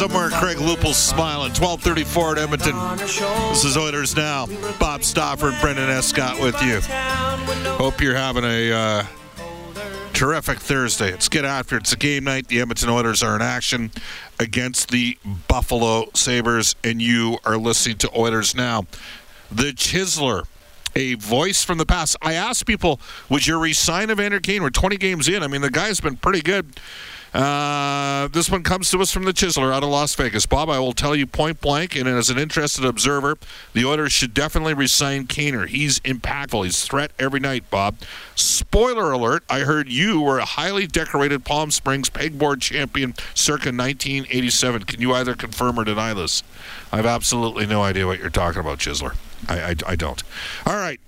Somewhere 0.00 0.30
Craig 0.30 0.56
Lupel's 0.56 0.96
smiling. 0.96 1.52
1234 1.52 2.32
at 2.32 2.38
Edmonton. 2.38 2.96
This 3.50 3.66
is 3.66 3.76
Oilers 3.76 4.16
Now. 4.16 4.46
Bob 4.78 5.04
Stauffer 5.04 5.50
and 5.50 5.60
Brendan 5.60 5.90
Escott 5.90 6.40
with 6.40 6.58
you. 6.62 6.80
Hope 7.72 8.00
you're 8.00 8.16
having 8.16 8.44
a 8.44 8.72
uh, 8.72 9.04
terrific 10.14 10.58
Thursday. 10.58 11.10
Let's 11.10 11.28
get 11.28 11.44
after 11.44 11.76
it. 11.76 11.80
It's 11.80 11.92
a 11.92 11.98
game 11.98 12.24
night. 12.24 12.48
The 12.48 12.62
Edmonton 12.62 12.88
Oilers 12.88 13.22
are 13.22 13.36
in 13.36 13.42
action 13.42 13.90
against 14.38 14.90
the 14.90 15.18
Buffalo 15.48 16.08
Sabres, 16.14 16.76
and 16.82 17.02
you 17.02 17.36
are 17.44 17.58
listening 17.58 17.98
to 17.98 18.18
Oilers 18.18 18.54
Now. 18.54 18.86
The 19.52 19.72
Chisler 19.72 20.44
a 20.96 21.14
voice 21.16 21.62
from 21.62 21.76
the 21.76 21.84
past. 21.84 22.16
I 22.22 22.32
asked 22.32 22.64
people, 22.64 23.00
would 23.28 23.46
you 23.46 23.60
resign 23.60 24.10
Evander 24.10 24.40
Kane? 24.40 24.62
We're 24.62 24.70
20 24.70 24.96
games 24.96 25.28
in. 25.28 25.42
I 25.42 25.46
mean, 25.46 25.60
the 25.60 25.70
guy's 25.70 26.00
been 26.00 26.16
pretty 26.16 26.40
good. 26.40 26.80
Uh, 27.32 28.26
this 28.28 28.50
one 28.50 28.62
comes 28.62 28.90
to 28.90 29.00
us 29.00 29.12
from 29.12 29.24
the 29.24 29.32
Chisler 29.32 29.72
out 29.72 29.82
of 29.82 29.88
Las 29.88 30.14
Vegas. 30.16 30.46
Bob, 30.46 30.68
I 30.68 30.80
will 30.80 30.92
tell 30.92 31.14
you 31.14 31.26
point 31.26 31.60
blank, 31.60 31.94
and 31.94 32.08
as 32.08 32.28
an 32.28 32.38
interested 32.38 32.84
observer, 32.84 33.38
the 33.72 33.84
Oilers 33.84 34.12
should 34.12 34.34
definitely 34.34 34.74
resign 34.74 35.26
Kaner. 35.26 35.68
He's 35.68 36.00
impactful. 36.00 36.64
He's 36.64 36.84
threat 36.84 37.12
every 37.18 37.38
night, 37.38 37.70
Bob. 37.70 37.96
Spoiler 38.34 39.12
alert, 39.12 39.44
I 39.48 39.60
heard 39.60 39.88
you 39.88 40.20
were 40.20 40.38
a 40.38 40.44
highly 40.44 40.86
decorated 40.86 41.44
Palm 41.44 41.70
Springs 41.70 42.10
pegboard 42.10 42.60
champion 42.60 43.14
circa 43.34 43.68
1987. 43.68 44.84
Can 44.84 45.00
you 45.00 45.14
either 45.14 45.34
confirm 45.34 45.78
or 45.78 45.84
deny 45.84 46.12
this? 46.12 46.42
I 46.90 46.96
have 46.96 47.06
absolutely 47.06 47.66
no 47.66 47.82
idea 47.82 48.06
what 48.06 48.18
you're 48.18 48.30
talking 48.30 48.60
about, 48.60 48.78
Chisler. 48.78 49.14
I, 49.48 49.70
I, 49.70 49.74
I 49.86 49.96
don't. 49.96 50.22
All 50.66 50.76
right. 50.76 51.00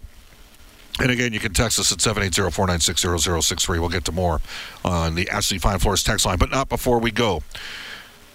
And 1.03 1.11
again, 1.11 1.33
you 1.33 1.41
can 1.41 1.53
text 1.53 1.81
us 1.81 1.91
at 1.91 1.99
780-496-0063. 1.99 3.81
We'll 3.81 3.89
get 3.89 4.05
to 4.05 4.13
more 4.13 4.41
on 4.85 5.17
the 5.17 5.29
Ashley 5.29 5.59
Fine 5.59 5.81
Floors 5.81 6.05
text 6.05 6.25
line, 6.25 6.39
but 6.39 6.49
not 6.51 6.69
before 6.69 7.01
we 7.01 7.11
go. 7.11 7.43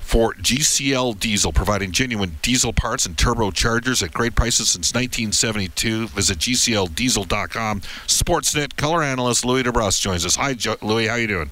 For 0.02 0.34
GCL 0.34 1.20
Diesel, 1.20 1.54
providing 1.54 1.92
genuine 1.92 2.38
diesel 2.42 2.74
parts 2.74 3.06
and 3.06 3.16
turbochargers 3.16 4.04
at 4.04 4.14
great 4.14 4.36
prices 4.36 4.70
since 4.70 4.94
1972. 4.94 6.08
Visit 6.08 6.38
GCLDiesel.com. 6.40 7.82
Sportsnet 7.82 8.76
color 8.76 9.02
analyst 9.02 9.46
Louis 9.46 9.64
DeBrusk 9.64 10.02
joins 10.02 10.26
us. 10.26 10.36
Hi, 10.36 10.54
jo- 10.54 10.78
Louis. 10.82 11.08
How 11.08 11.16
you 11.16 11.28
doing? 11.28 11.52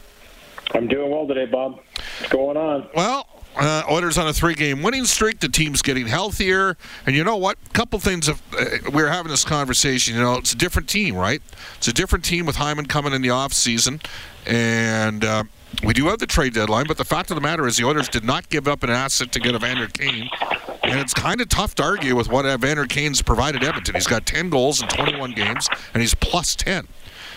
I'm 0.73 0.87
doing 0.87 1.11
well 1.11 1.27
today, 1.27 1.45
Bob. 1.45 1.79
What's 2.19 2.31
going 2.31 2.57
on? 2.57 2.87
Well, 2.95 3.27
uh, 3.57 3.83
Oilers 3.89 4.17
on 4.17 4.27
a 4.27 4.33
three-game 4.33 4.81
winning 4.81 5.05
streak. 5.05 5.39
The 5.39 5.49
team's 5.49 5.81
getting 5.81 6.07
healthier, 6.07 6.77
and 7.05 7.15
you 7.15 7.23
know 7.23 7.37
what? 7.37 7.57
A 7.65 7.69
couple 7.69 7.99
things. 7.99 8.27
Of, 8.27 8.41
uh, 8.57 8.65
we 8.91 9.01
were 9.01 9.09
having 9.09 9.31
this 9.31 9.45
conversation. 9.45 10.15
You 10.15 10.21
know, 10.21 10.35
it's 10.35 10.53
a 10.53 10.57
different 10.57 10.89
team, 10.89 11.15
right? 11.15 11.41
It's 11.77 11.87
a 11.87 11.93
different 11.93 12.25
team 12.25 12.45
with 12.45 12.57
Hyman 12.57 12.85
coming 12.87 13.13
in 13.13 13.21
the 13.21 13.29
off 13.29 13.53
season, 13.53 14.01
and 14.45 15.23
uh, 15.23 15.43
we 15.83 15.93
do 15.93 16.07
have 16.07 16.19
the 16.19 16.27
trade 16.27 16.53
deadline. 16.53 16.85
But 16.87 16.97
the 16.97 17.05
fact 17.05 17.31
of 17.31 17.35
the 17.35 17.41
matter 17.41 17.67
is, 17.67 17.77
the 17.77 17.85
Oilers 17.85 18.09
did 18.09 18.23
not 18.23 18.49
give 18.49 18.67
up 18.67 18.83
an 18.83 18.89
asset 18.89 19.31
to 19.33 19.39
get 19.39 19.55
Evander 19.55 19.87
Kane, 19.87 20.29
and 20.83 20.99
it's 20.99 21.13
kind 21.13 21.41
of 21.41 21.49
tough 21.49 21.75
to 21.75 21.83
argue 21.83 22.15
with 22.15 22.29
what 22.29 22.45
Evander 22.45 22.85
Kane's 22.85 23.21
provided 23.21 23.63
Edmonton. 23.63 23.95
He's 23.95 24.07
got 24.07 24.25
10 24.25 24.49
goals 24.49 24.81
in 24.81 24.87
21 24.87 25.31
games, 25.31 25.67
and 25.93 26.01
he's 26.01 26.15
plus 26.15 26.55
10. 26.55 26.87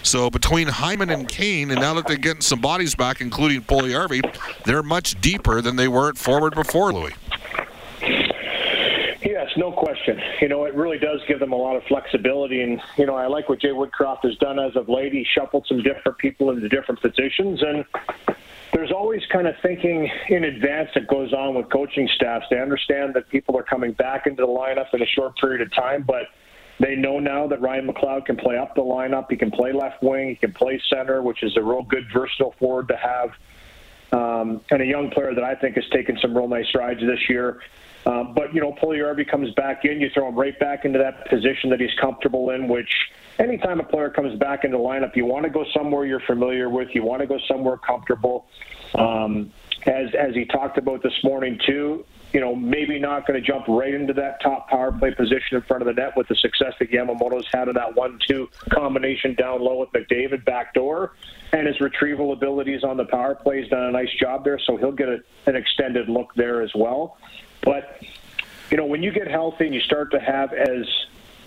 So 0.02 0.30
between 0.30 0.68
Hyman 0.68 1.10
and 1.10 1.28
Kane, 1.28 1.70
and 1.70 1.80
now 1.80 1.94
that 1.94 2.06
they're 2.06 2.16
getting 2.16 2.40
some 2.40 2.60
bodies 2.60 2.94
back, 2.94 3.20
including 3.20 3.62
Puljujärvi, 3.62 4.64
they're 4.64 4.82
much 4.82 5.20
deeper 5.20 5.60
than 5.60 5.76
they 5.76 5.88
were 5.88 6.08
at 6.08 6.16
forward 6.16 6.54
before, 6.54 6.92
Louis. 6.92 7.12
Yes, 9.22 9.50
no 9.56 9.72
question. 9.72 10.20
You 10.40 10.48
know, 10.48 10.64
it 10.64 10.74
really 10.74 10.98
does 10.98 11.20
give 11.26 11.40
them 11.40 11.52
a 11.52 11.56
lot 11.56 11.76
of 11.76 11.82
flexibility. 11.84 12.62
And, 12.62 12.80
you 12.96 13.06
know, 13.06 13.16
I 13.16 13.26
like 13.26 13.48
what 13.48 13.60
Jay 13.60 13.68
Woodcroft 13.68 14.22
has 14.22 14.36
done 14.36 14.58
as 14.58 14.76
of 14.76 14.88
late. 14.88 15.12
He 15.12 15.26
shuffled 15.34 15.66
some 15.68 15.82
different 15.82 16.18
people 16.18 16.50
into 16.50 16.68
different 16.68 17.00
positions. 17.00 17.62
And 17.62 17.84
there's 18.72 18.92
always 18.92 19.22
kind 19.32 19.46
of 19.46 19.54
thinking 19.60 20.10
in 20.28 20.44
advance 20.44 20.90
that 20.94 21.08
goes 21.08 21.32
on 21.32 21.54
with 21.54 21.68
coaching 21.70 22.08
staffs. 22.14 22.46
They 22.50 22.60
understand 22.60 23.14
that 23.14 23.28
people 23.28 23.56
are 23.58 23.62
coming 23.62 23.92
back 23.92 24.26
into 24.26 24.42
the 24.42 24.48
lineup 24.48 24.94
in 24.94 25.02
a 25.02 25.06
short 25.06 25.36
period 25.36 25.62
of 25.62 25.74
time, 25.74 26.04
but 26.06 26.28
they 26.80 26.94
know 26.94 27.18
now 27.18 27.46
that 27.48 27.60
Ryan 27.60 27.88
McLeod 27.88 28.26
can 28.26 28.36
play 28.36 28.56
up 28.56 28.74
the 28.74 28.82
lineup. 28.82 29.26
He 29.30 29.36
can 29.36 29.50
play 29.50 29.72
left 29.72 30.02
wing. 30.02 30.28
He 30.28 30.36
can 30.36 30.52
play 30.52 30.80
center, 30.88 31.22
which 31.22 31.42
is 31.42 31.56
a 31.56 31.62
real 31.62 31.82
good 31.82 32.06
versatile 32.12 32.54
forward 32.58 32.88
to 32.88 32.96
have. 32.96 33.30
Um, 34.10 34.62
and 34.70 34.80
a 34.80 34.86
young 34.86 35.10
player 35.10 35.34
that 35.34 35.44
I 35.44 35.54
think 35.54 35.74
has 35.74 35.88
taken 35.90 36.18
some 36.18 36.36
real 36.36 36.48
nice 36.48 36.68
strides 36.68 37.00
this 37.00 37.28
year. 37.28 37.60
Um, 38.06 38.32
but, 38.32 38.54
you 38.54 38.60
know, 38.60 38.72
Puljujärvi 38.72 39.28
comes 39.28 39.52
back 39.54 39.84
in, 39.84 40.00
you 40.00 40.08
throw 40.14 40.28
him 40.28 40.36
right 40.36 40.58
back 40.58 40.84
into 40.84 40.98
that 40.98 41.28
position 41.28 41.68
that 41.70 41.80
he's 41.80 41.92
comfortable 42.00 42.50
in, 42.50 42.68
which 42.68 42.90
anytime 43.38 43.80
a 43.80 43.84
player 43.84 44.08
comes 44.08 44.38
back 44.38 44.64
into 44.64 44.78
lineup, 44.78 45.14
you 45.14 45.26
want 45.26 45.44
to 45.44 45.50
go 45.50 45.64
somewhere 45.76 46.06
you're 46.06 46.20
familiar 46.20 46.70
with. 46.70 46.88
You 46.94 47.02
want 47.02 47.20
to 47.20 47.26
go 47.26 47.38
somewhere 47.46 47.76
comfortable. 47.76 48.46
Um, 48.94 49.52
as, 49.84 50.14
as 50.14 50.34
he 50.34 50.46
talked 50.46 50.78
about 50.78 51.02
this 51.02 51.12
morning, 51.22 51.60
too, 51.66 52.06
you 52.32 52.40
know, 52.40 52.54
maybe 52.54 52.98
not 52.98 53.26
going 53.26 53.40
to 53.40 53.46
jump 53.46 53.66
right 53.68 53.94
into 53.94 54.12
that 54.14 54.40
top 54.42 54.68
power 54.68 54.92
play 54.92 55.14
position 55.14 55.56
in 55.56 55.62
front 55.62 55.82
of 55.82 55.86
the 55.86 55.94
net 55.94 56.16
with 56.16 56.28
the 56.28 56.34
success 56.36 56.74
that 56.78 56.90
Yamamoto's 56.90 57.46
had 57.52 57.68
in 57.68 57.74
that 57.74 57.94
one-two 57.94 58.48
combination 58.70 59.34
down 59.34 59.62
low 59.62 59.78
with 59.78 59.90
McDavid 59.92 60.44
back 60.44 60.74
door, 60.74 61.12
and 61.52 61.66
his 61.66 61.80
retrieval 61.80 62.32
abilities 62.32 62.84
on 62.84 62.96
the 62.96 63.06
power 63.06 63.34
play. 63.34 63.62
He's 63.62 63.70
done 63.70 63.84
a 63.84 63.92
nice 63.92 64.12
job 64.20 64.44
there, 64.44 64.58
so 64.58 64.76
he'll 64.76 64.92
get 64.92 65.08
a, 65.08 65.18
an 65.46 65.56
extended 65.56 66.08
look 66.08 66.34
there 66.34 66.60
as 66.62 66.70
well. 66.74 67.16
But 67.62 68.02
you 68.70 68.76
know, 68.76 68.86
when 68.86 69.02
you 69.02 69.10
get 69.10 69.28
healthy 69.28 69.64
and 69.64 69.74
you 69.74 69.80
start 69.80 70.10
to 70.10 70.20
have, 70.20 70.52
as 70.52 70.86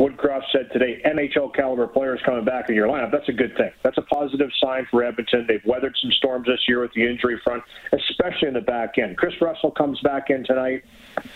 Woodcroft 0.01 0.45
said 0.51 0.71
today, 0.73 0.99
NHL 1.05 1.53
caliber 1.53 1.85
players 1.85 2.19
coming 2.25 2.43
back 2.43 2.69
in 2.69 2.75
your 2.75 2.87
lineup, 2.87 3.11
that's 3.11 3.29
a 3.29 3.33
good 3.33 3.55
thing. 3.55 3.69
That's 3.83 3.99
a 3.99 4.01
positive 4.01 4.49
sign 4.59 4.87
for 4.89 5.03
Edmonton. 5.03 5.45
They've 5.47 5.63
weathered 5.63 5.95
some 6.01 6.11
storms 6.13 6.47
this 6.47 6.67
year 6.67 6.81
with 6.81 6.91
the 6.93 7.05
injury 7.05 7.39
front, 7.43 7.63
especially 7.93 8.47
in 8.47 8.55
the 8.55 8.61
back 8.61 8.97
end. 8.97 9.15
Chris 9.15 9.39
Russell 9.39 9.69
comes 9.69 9.99
back 10.01 10.31
in 10.31 10.43
tonight. 10.43 10.83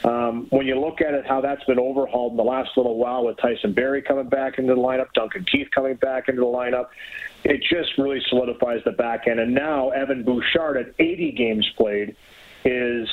Um, 0.04 0.48
when 0.50 0.66
you 0.66 0.80
look 0.80 1.00
at 1.00 1.14
it, 1.14 1.28
how 1.28 1.42
that's 1.42 1.64
been 1.66 1.78
overhauled 1.78 2.32
in 2.32 2.38
the 2.38 2.44
last 2.44 2.72
little 2.76 2.98
while 2.98 3.24
with 3.26 3.38
Tyson 3.38 3.74
Barrie 3.74 4.02
coming 4.02 4.30
back 4.30 4.58
into 4.58 4.74
the 4.74 4.82
lineup, 4.82 5.14
Duncan 5.14 5.46
Keith 5.46 5.68
coming 5.70 5.94
back 5.98 6.28
into 6.28 6.42
the 6.42 6.48
lineup, 6.48 6.88
it 7.44 7.62
just 7.62 7.96
really 8.00 8.22
solidifies 8.30 8.82
the 8.84 8.94
back 8.94 9.28
end. 9.28 9.40
And 9.40 9.54
now 9.54 9.90
Evan 9.92 10.24
Bouchard 10.24 10.78
at 10.78 10.96
80 10.98 11.34
games 11.34 11.70
played 11.78 12.16
is 12.64 13.08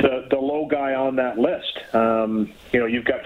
the 0.00 0.26
the 0.28 0.36
low 0.36 0.66
guy 0.66 0.94
on 0.94 1.16
that 1.16 1.38
list. 1.38 1.94
Um, 1.94 2.52
you 2.72 2.80
know, 2.80 2.86
you've 2.86 3.06
got 3.06 3.20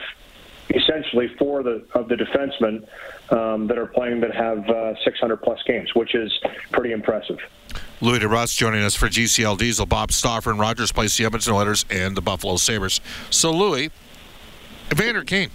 essentially 0.70 1.28
four 1.38 1.61
of 1.61 1.64
the 1.64 1.84
of 1.94 2.08
the 2.08 2.14
defensemen 2.14 2.87
um, 3.32 3.66
that 3.66 3.78
are 3.78 3.87
playing 3.87 4.20
that 4.20 4.34
have 4.34 4.69
uh, 4.69 4.94
600 5.05 5.37
plus 5.38 5.62
games, 5.66 5.94
which 5.94 6.14
is 6.14 6.32
pretty 6.72 6.93
impressive. 6.93 7.38
Louis 8.00 8.19
DeBrusk 8.19 8.56
joining 8.56 8.82
us 8.82 8.94
for 8.94 9.06
GCL 9.06 9.58
Diesel, 9.58 9.87
Bob 9.87 10.12
Stauffer 10.12 10.50
and 10.50 10.61
Rogers 10.61 10.93
Place, 10.93 11.16
the 11.16 11.25
Edmonton 11.25 11.55
Oilers, 11.55 11.84
and 11.90 12.16
the 12.16 12.20
Buffalo 12.20 12.56
Sabres. 12.56 13.00
So, 13.31 13.50
Louis, 13.50 13.90
Evander 14.93 15.25
Kane. 15.25 15.50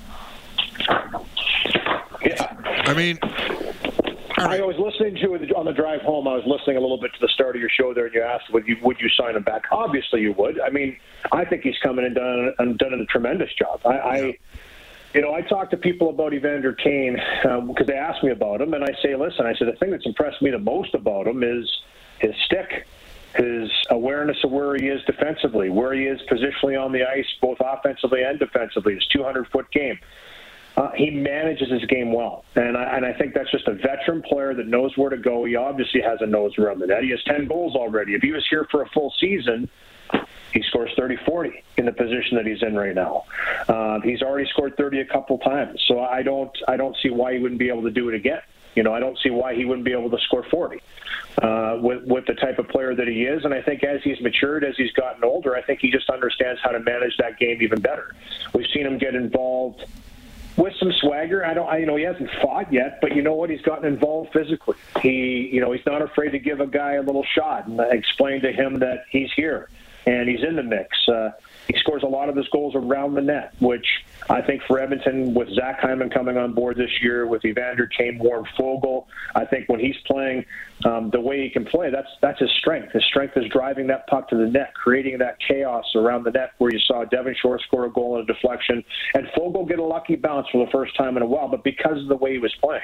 Yeah. 2.26 2.56
I 2.86 2.94
mean, 2.94 3.20
I 4.38 4.62
was 4.62 4.78
listening 4.78 5.16
to 5.24 5.36
it 5.36 5.54
on 5.54 5.66
the 5.66 5.74
drive 5.74 6.02
home. 6.02 6.28
I 6.28 6.36
was 6.36 6.44
listening 6.46 6.78
a 6.78 6.80
little 6.80 7.00
bit 7.00 7.14
to 7.14 7.20
the 7.20 7.28
start 7.28 7.56
of 7.56 7.62
your 7.62 7.70
show 7.70 7.94
there, 7.94 8.06
and 8.06 8.16
you 8.16 8.22
asked, 8.22 8.52
"Would 8.52 8.68
you 8.68 8.78
would 8.82 9.00
you 9.00 9.10
sign 9.10 9.36
him 9.36 9.44
back?" 9.44 9.66
Obviously, 9.72 10.22
you 10.22 10.34
would. 10.34 10.60
I 10.62 10.70
mean, 10.70 10.98
I 11.32 11.46
think 11.46 11.64
he's 11.64 11.78
coming 11.84 12.06
and 12.06 12.16
done 12.16 12.54
and 12.58 12.78
done 12.78 12.94
a 12.94 13.06
tremendous 13.06 13.54
job. 13.54 13.82
I, 13.86 13.98
I 13.98 14.38
you 15.14 15.22
know, 15.22 15.34
I 15.34 15.42
talk 15.42 15.70
to 15.72 15.78
people 15.78 16.10
about 16.10 16.34
Evander 16.34 16.74
Kane 16.74 17.14
because 17.14 17.66
um, 17.68 17.86
they 17.88 17.96
ask 17.96 18.24
me 18.24 18.32
about 18.32 18.62
him, 18.62 18.74
and 18.74 18.84
I 18.84 18.94
say, 19.02 19.16
"Listen," 19.16 19.46
I 19.46 19.54
said, 19.56 19.68
"The 19.68 19.78
thing 19.78 19.92
that's 19.92 20.06
impressed 20.06 20.42
me 20.42 20.52
the 20.52 20.60
most 20.60 20.94
about 20.94 21.28
him 21.28 21.44
is 21.44 21.70
his 22.20 22.36
stick." 22.46 22.86
His 23.36 23.70
awareness 23.92 24.38
of 24.44 24.50
where 24.50 24.76
he 24.76 24.88
is 24.88 25.04
defensively, 25.06 25.70
where 25.70 25.94
he 25.94 26.06
is 26.06 26.20
positionally 26.22 26.84
on 26.84 26.92
the 26.92 27.08
ice, 27.08 27.28
both 27.40 27.60
offensively 27.60 28.24
and 28.24 28.40
defensively, 28.40 28.96
his 28.96 29.06
200 29.06 29.48
foot 29.50 29.70
game 29.70 30.00
uh, 30.80 30.92
he 30.96 31.10
manages 31.10 31.70
his 31.70 31.84
game 31.86 32.14
well, 32.14 32.46
and 32.56 32.78
I, 32.78 32.96
and 32.96 33.06
I 33.06 33.12
think 33.12 33.34
that's 33.34 33.52
just 33.52 33.68
a 33.68 33.74
veteran 33.74 34.22
player 34.22 34.54
that 34.54 34.66
knows 34.66 34.96
where 34.96 35.10
to 35.10 35.18
go. 35.18 35.44
He 35.44 35.58
obviously 35.58 36.00
has 36.02 36.20
a 36.22 36.26
nose 36.26 36.58
around 36.58 36.80
the 36.80 36.88
net. 36.88 37.04
He 37.04 37.10
has 37.10 37.22
ten 37.26 37.48
goals 37.48 37.76
already. 37.76 38.14
If 38.14 38.22
he 38.22 38.32
was 38.32 38.46
here 38.50 38.66
for 38.72 38.84
a 38.84 38.90
full 38.90 39.14
season, 39.20 39.70
he 40.54 40.64
scores 40.64 40.92
30 40.98 41.18
40 41.26 41.64
in 41.78 41.86
the 41.86 41.92
position 41.92 42.38
that 42.38 42.46
he's 42.46 42.62
in 42.64 42.76
right 42.76 42.96
now. 42.96 43.26
Uh, 43.68 44.00
he's 44.02 44.22
already 44.22 44.50
scored 44.50 44.76
30 44.78 45.02
a 45.02 45.06
couple 45.06 45.38
times, 45.40 45.82
so 45.88 46.00
I 46.00 46.24
don't 46.24 46.56
I 46.68 46.78
don't 46.78 46.96
see 47.02 47.10
why 47.10 47.34
he 47.34 47.40
wouldn't 47.40 47.60
be 47.60 47.70
able 47.70 47.84
to 47.84 47.92
do 47.92 48.10
it 48.10 48.16
again. 48.16 48.42
You 48.76 48.84
know, 48.84 48.94
I 48.94 49.00
don't 49.00 49.18
see 49.20 49.30
why 49.30 49.56
he 49.56 49.66
wouldn't 49.66 49.86
be 49.86 49.92
able 49.92 50.10
to 50.12 50.20
score 50.20 50.44
40 50.44 50.82
uh, 51.42 51.78
with 51.82 52.04
with 52.06 52.26
the 52.26 52.36
type 52.36 52.60
of 52.60 52.68
player 52.70 52.96
that 52.96 53.08
he 53.08 53.24
is. 53.24 53.46
And 53.46 53.54
I 53.54 53.62
think 53.62 53.84
as 53.84 54.02
he's 54.04 54.20
matured, 54.22 54.64
as 54.64 54.76
he's 54.78 54.92
gotten 54.94 55.24
older, 55.24 55.56
I 55.56 55.62
think 55.62 55.80
he 55.80 55.92
just 55.92 56.10
understands 56.10 56.62
how 56.64 56.72
to 56.72 56.80
manage 56.80 57.18
that 57.18 57.40
game 57.40 57.62
even 57.62 57.82
better. 57.82 58.16
We've 58.54 58.68
seen 58.74 58.86
him 58.86 58.98
get 58.98 59.16
involved 59.16 59.86
with 60.58 60.74
some 60.80 60.92
swagger. 60.92 61.46
I 61.46 61.54
don't, 61.54 61.68
I, 61.68 61.78
you 61.78 61.86
know, 61.86 61.96
he 61.96 62.04
hasn't 62.04 62.30
fought 62.42 62.72
yet, 62.72 63.00
but 63.02 63.16
you 63.16 63.22
know 63.22 63.34
what? 63.34 63.50
He's 63.50 63.62
gotten 63.62 63.86
involved 63.86 64.34
physically. 64.34 64.76
He, 65.02 65.50
you 65.52 65.62
know, 65.62 65.72
he's 65.72 65.86
not 65.86 66.02
afraid 66.02 66.32
to 66.32 66.40
give 66.40 66.60
a 66.60 66.68
guy 66.68 66.94
a 66.94 67.02
little 67.02 67.24
shot 67.24 67.68
and 67.68 67.80
explain 67.80 68.42
to 68.42 68.52
him 68.52 68.80
that 68.80 69.06
he's 69.10 69.32
here 69.36 69.70
and 70.10 70.28
he's 70.28 70.44
in 70.44 70.56
the 70.56 70.64
mix. 70.64 70.98
Uh, 71.08 71.30
he 71.68 71.78
scores 71.78 72.02
a 72.02 72.08
lot 72.08 72.30
of 72.30 72.36
his 72.36 72.48
goals 72.48 72.74
around 72.74 73.14
the 73.14 73.22
net, 73.22 73.54
which 73.60 73.86
I 74.28 74.42
think 74.42 74.64
for 74.64 74.80
Edmonton, 74.80 75.36
with 75.36 75.50
Zach 75.54 75.80
Hyman 75.80 76.10
coming 76.10 76.36
on 76.36 76.54
board 76.54 76.78
this 76.78 76.90
year, 77.00 77.28
with 77.28 77.46
Evander 77.46 77.86
Kane, 77.86 78.18
Warren 78.18 78.46
Foegele, 78.58 79.06
I 79.36 79.46
think 79.46 79.70
when 79.70 79.80
he's 79.80 79.98
playing 80.08 80.46
um, 80.84 81.12
the 81.12 81.22
way 81.22 81.44
he 81.44 81.50
can 81.52 81.64
play, 81.64 81.92
that's 81.92 82.10
that's 82.22 82.40
his 82.40 82.50
strength. 82.60 82.92
His 82.92 83.04
strength 83.06 83.38
is 83.38 83.46
driving 83.52 83.86
that 83.88 84.08
puck 84.08 84.30
to 84.30 84.36
the 84.36 84.48
net, 84.48 84.74
creating 84.74 85.20
that 85.20 85.38
chaos 85.48 85.86
around 85.96 86.24
the 86.24 86.32
net, 86.32 86.54
where 86.58 86.72
you 86.74 86.80
saw 86.80 87.06
Devin 87.06 87.36
Shore 87.40 87.60
score 87.60 87.86
a 87.86 87.92
goal 87.92 88.16
in 88.16 88.24
a 88.24 88.26
deflection, 88.26 88.84
and 89.14 89.28
Foegele 89.28 89.68
get 89.68 89.78
a 89.78 89.84
lucky 89.84 90.16
bounce 90.16 90.48
for 90.52 90.66
the 90.66 90.72
first 90.72 90.96
time 90.98 91.18
in 91.18 91.24
a 91.24 91.28
while, 91.28 91.48
but 91.48 91.64
because 91.64 92.02
of 92.02 92.08
the 92.08 92.16
way 92.16 92.32
he 92.34 92.40
was 92.40 92.54
playing. 92.56 92.82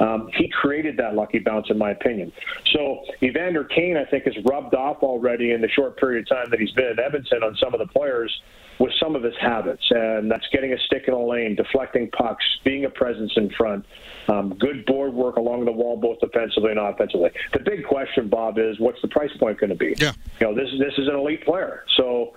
Um, 0.00 0.28
he 0.36 0.48
created 0.48 0.96
that 0.98 1.14
lucky 1.14 1.38
bounce, 1.38 1.70
in 1.70 1.78
my 1.78 1.90
opinion. 1.90 2.32
So 2.72 3.04
Evander 3.22 3.64
Kane, 3.64 3.96
I 3.96 4.04
think, 4.04 4.24
has 4.24 4.34
rubbed 4.44 4.74
off 4.74 5.02
already 5.02 5.52
in 5.52 5.60
the 5.60 5.68
short 5.68 5.98
period 5.98 6.22
of 6.22 6.28
time 6.28 6.50
that 6.50 6.60
he's 6.60 6.72
been 6.72 6.86
at 6.86 6.98
Edmonton 6.98 7.42
on 7.42 7.56
some 7.56 7.72
of 7.74 7.80
the 7.80 7.86
players 7.86 8.42
with 8.78 8.92
some 9.00 9.16
of 9.16 9.22
his 9.22 9.34
habits, 9.40 9.82
and 9.90 10.30
that's 10.30 10.46
getting 10.52 10.72
a 10.72 10.78
stick 10.80 11.04
in 11.06 11.14
a 11.14 11.24
lane, 11.24 11.54
deflecting 11.54 12.10
pucks, 12.10 12.44
being 12.62 12.84
a 12.84 12.90
presence 12.90 13.32
in 13.36 13.48
front, 13.50 13.86
um, 14.28 14.54
good 14.58 14.84
board 14.84 15.14
work 15.14 15.36
along 15.36 15.64
the 15.64 15.72
wall, 15.72 15.96
both 15.96 16.20
defensively 16.20 16.72
and 16.72 16.78
offensively. 16.78 17.30
The 17.54 17.60
big 17.60 17.86
question, 17.86 18.28
Bob, 18.28 18.58
is 18.58 18.78
what's 18.78 19.00
the 19.00 19.08
price 19.08 19.34
point 19.38 19.58
going 19.58 19.70
to 19.70 19.76
be? 19.76 19.94
Yeah. 19.96 20.12
You 20.40 20.48
know, 20.48 20.54
this 20.54 20.68
this 20.78 20.92
is 20.98 21.08
an 21.08 21.14
elite 21.14 21.44
player, 21.44 21.84
so. 21.96 22.34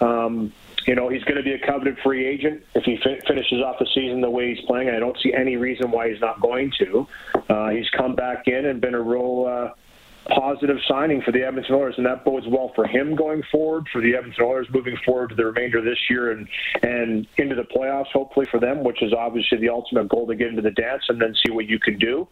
Um, 0.00 0.52
you 0.86 0.94
know, 0.94 1.08
he's 1.08 1.22
going 1.24 1.36
to 1.36 1.42
be 1.42 1.52
a 1.52 1.66
coveted 1.66 1.98
free 2.02 2.26
agent 2.26 2.62
if 2.74 2.84
he 2.84 2.98
fin- 3.02 3.20
finishes 3.26 3.60
off 3.60 3.78
the 3.78 3.86
season 3.94 4.20
the 4.20 4.30
way 4.30 4.54
he's 4.54 4.64
playing. 4.66 4.90
I 4.90 4.98
don't 4.98 5.16
see 5.22 5.32
any 5.32 5.56
reason 5.56 5.90
why 5.90 6.10
he's 6.10 6.20
not 6.20 6.40
going 6.40 6.72
to. 6.78 7.06
Uh, 7.48 7.68
he's 7.70 7.88
come 7.90 8.14
back 8.14 8.48
in 8.48 8.66
and 8.66 8.80
been 8.80 8.94
a 8.94 9.00
real 9.00 9.46
uh, 9.48 10.32
positive 10.34 10.76
signing 10.88 11.22
for 11.22 11.32
the 11.32 11.42
Edmonton 11.42 11.74
Oilers, 11.74 11.94
and 11.96 12.06
that 12.06 12.24
bodes 12.24 12.46
well 12.48 12.72
for 12.74 12.86
him 12.86 13.16
going 13.16 13.42
forward, 13.50 13.86
for 13.92 14.00
the 14.00 14.14
Edmonton 14.14 14.44
Oilers 14.44 14.66
moving 14.72 14.96
forward 15.04 15.30
to 15.30 15.34
the 15.34 15.44
remainder 15.44 15.78
of 15.78 15.84
this 15.84 15.98
year 16.08 16.32
and 16.32 16.48
and 16.82 17.26
into 17.38 17.54
the 17.54 17.62
playoffs, 17.62 18.08
hopefully 18.12 18.46
for 18.50 18.60
them, 18.60 18.84
which 18.84 19.02
is 19.02 19.12
obviously 19.12 19.58
the 19.58 19.68
ultimate 19.68 20.08
goal 20.08 20.26
to 20.26 20.34
get 20.34 20.48
into 20.48 20.62
the 20.62 20.70
dance 20.70 21.02
and 21.08 21.20
then 21.20 21.34
see 21.44 21.52
what 21.52 21.66
you 21.66 21.78
can 21.78 21.98
do. 21.98 22.26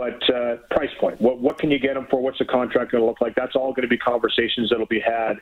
But 0.00 0.34
uh, 0.34 0.56
price 0.70 0.88
point, 0.98 1.20
what 1.20 1.40
what 1.40 1.58
can 1.58 1.70
you 1.70 1.78
get 1.78 1.94
him 1.94 2.06
for? 2.08 2.22
What's 2.22 2.38
the 2.38 2.46
contract 2.46 2.92
going 2.92 3.02
to 3.02 3.06
look 3.06 3.20
like? 3.20 3.34
That's 3.34 3.54
all 3.54 3.74
going 3.74 3.82
to 3.82 3.88
be 3.88 3.98
conversations 3.98 4.70
that'll 4.70 4.86
be 4.86 4.98
had 4.98 5.34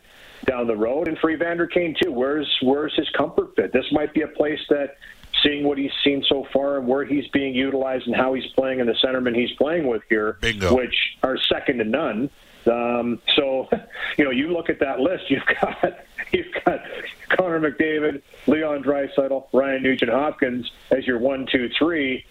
down 0.46 0.66
the 0.66 0.74
road. 0.74 1.06
And 1.06 1.16
for 1.16 1.30
Evander 1.30 1.68
Kane 1.68 1.94
too, 2.02 2.10
where's 2.10 2.58
where's 2.60 2.92
his 2.96 3.08
comfort 3.10 3.54
fit? 3.54 3.72
This 3.72 3.84
might 3.92 4.12
be 4.12 4.22
a 4.22 4.26
place 4.26 4.58
that, 4.68 4.96
seeing 5.44 5.62
what 5.62 5.78
he's 5.78 5.92
seen 6.02 6.24
so 6.28 6.44
far 6.52 6.78
and 6.78 6.88
where 6.88 7.04
he's 7.04 7.28
being 7.28 7.54
utilized 7.54 8.08
and 8.08 8.16
how 8.16 8.34
he's 8.34 8.48
playing 8.56 8.80
and 8.80 8.88
the 8.88 8.94
centerman 8.94 9.36
he's 9.36 9.52
playing 9.58 9.86
with 9.86 10.02
here, 10.08 10.38
Bingo. 10.40 10.74
which 10.74 11.16
are 11.22 11.38
second 11.38 11.78
to 11.78 11.84
none. 11.84 12.28
Um, 12.66 13.22
so, 13.36 13.68
you 14.16 14.24
know, 14.24 14.32
you 14.32 14.52
look 14.52 14.70
at 14.70 14.80
that 14.80 14.98
list. 14.98 15.30
You've 15.30 15.46
got 15.60 16.00
you've 16.32 16.52
got 16.64 16.80
Connor 17.28 17.60
McDavid, 17.60 18.22
Leon 18.48 18.82
Draisaitl, 18.82 19.46
Ryan 19.52 19.84
Nugent 19.84 20.10
Hopkins 20.10 20.68
as 20.90 21.06
your 21.06 21.20
one, 21.20 21.46
two, 21.46 21.70
three 21.78 22.24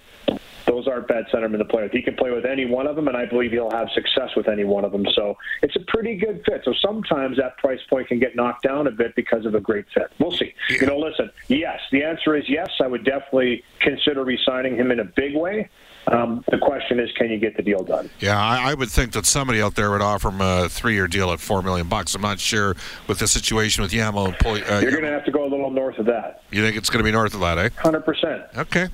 those 0.77 0.87
aren't 0.87 1.07
bad 1.07 1.25
centermen 1.33 1.57
to 1.57 1.65
play 1.65 1.83
with. 1.83 1.91
He 1.91 2.01
can 2.01 2.15
play 2.15 2.31
with 2.31 2.45
any 2.45 2.65
one 2.65 2.87
of 2.87 2.95
them, 2.95 3.07
and 3.07 3.17
I 3.17 3.25
believe 3.25 3.51
he'll 3.51 3.71
have 3.71 3.89
success 3.93 4.29
with 4.35 4.47
any 4.47 4.63
one 4.63 4.85
of 4.85 4.91
them. 4.91 5.05
So 5.15 5.37
it's 5.61 5.75
a 5.75 5.79
pretty 5.87 6.15
good 6.15 6.43
fit. 6.45 6.61
So 6.65 6.73
sometimes 6.85 7.37
that 7.37 7.57
price 7.57 7.79
point 7.89 8.07
can 8.07 8.19
get 8.19 8.35
knocked 8.35 8.63
down 8.63 8.87
a 8.87 8.91
bit 8.91 9.15
because 9.15 9.45
of 9.45 9.55
a 9.55 9.59
great 9.59 9.85
fit. 9.93 10.11
We'll 10.19 10.31
see. 10.31 10.53
You 10.69 10.85
know, 10.85 10.97
listen, 10.97 11.31
yes, 11.47 11.79
the 11.91 12.03
answer 12.03 12.35
is 12.35 12.45
yes. 12.47 12.69
I 12.79 12.87
would 12.87 13.03
definitely 13.03 13.63
consider 13.79 14.23
re-signing 14.23 14.75
him 14.75 14.91
in 14.91 14.99
a 14.99 15.05
big 15.05 15.35
way. 15.35 15.69
Um, 16.09 16.43
the 16.49 16.57
question 16.57 17.01
is, 17.01 17.11
can 17.17 17.29
you 17.29 17.37
get 17.37 17.57
the 17.57 17.63
deal 17.63 17.83
done? 17.83 18.09
Yeah, 18.19 18.41
I, 18.41 18.71
I, 18.71 18.73
would 18.75 18.89
think 18.89 19.11
that 19.11 19.25
somebody 19.25 19.61
out 19.61 19.75
there 19.75 19.91
would 19.91 20.01
offer 20.01 20.29
him 20.29 20.39
a 20.39 20.69
three-year 20.69 21.07
deal 21.09 21.31
at 21.31 21.41
four 21.41 21.61
million 21.61 21.89
bucks. 21.89 22.15
I'm 22.15 22.21
not 22.21 22.39
sure 22.39 22.77
with 23.07 23.19
the 23.19 23.27
situation 23.27 23.83
with 23.83 23.91
Yamo 23.91 24.29
uh, 24.29 24.79
You're 24.79 24.91
going 24.91 25.03
to 25.03 25.09
have 25.09 25.25
to 25.25 25.31
go 25.31 25.43
a 25.43 25.49
little 25.49 25.69
north 25.69 25.97
of 25.97 26.05
that. 26.05 26.43
You 26.49 26.61
think 26.61 26.77
it's 26.77 26.89
going 26.89 26.99
to 26.99 27.03
be 27.03 27.11
north 27.11 27.33
of 27.33 27.41
that, 27.41 27.57
eh? 27.57 27.69
Hundred 27.75 28.05
percent. 28.05 28.43
Okay. 28.55 28.87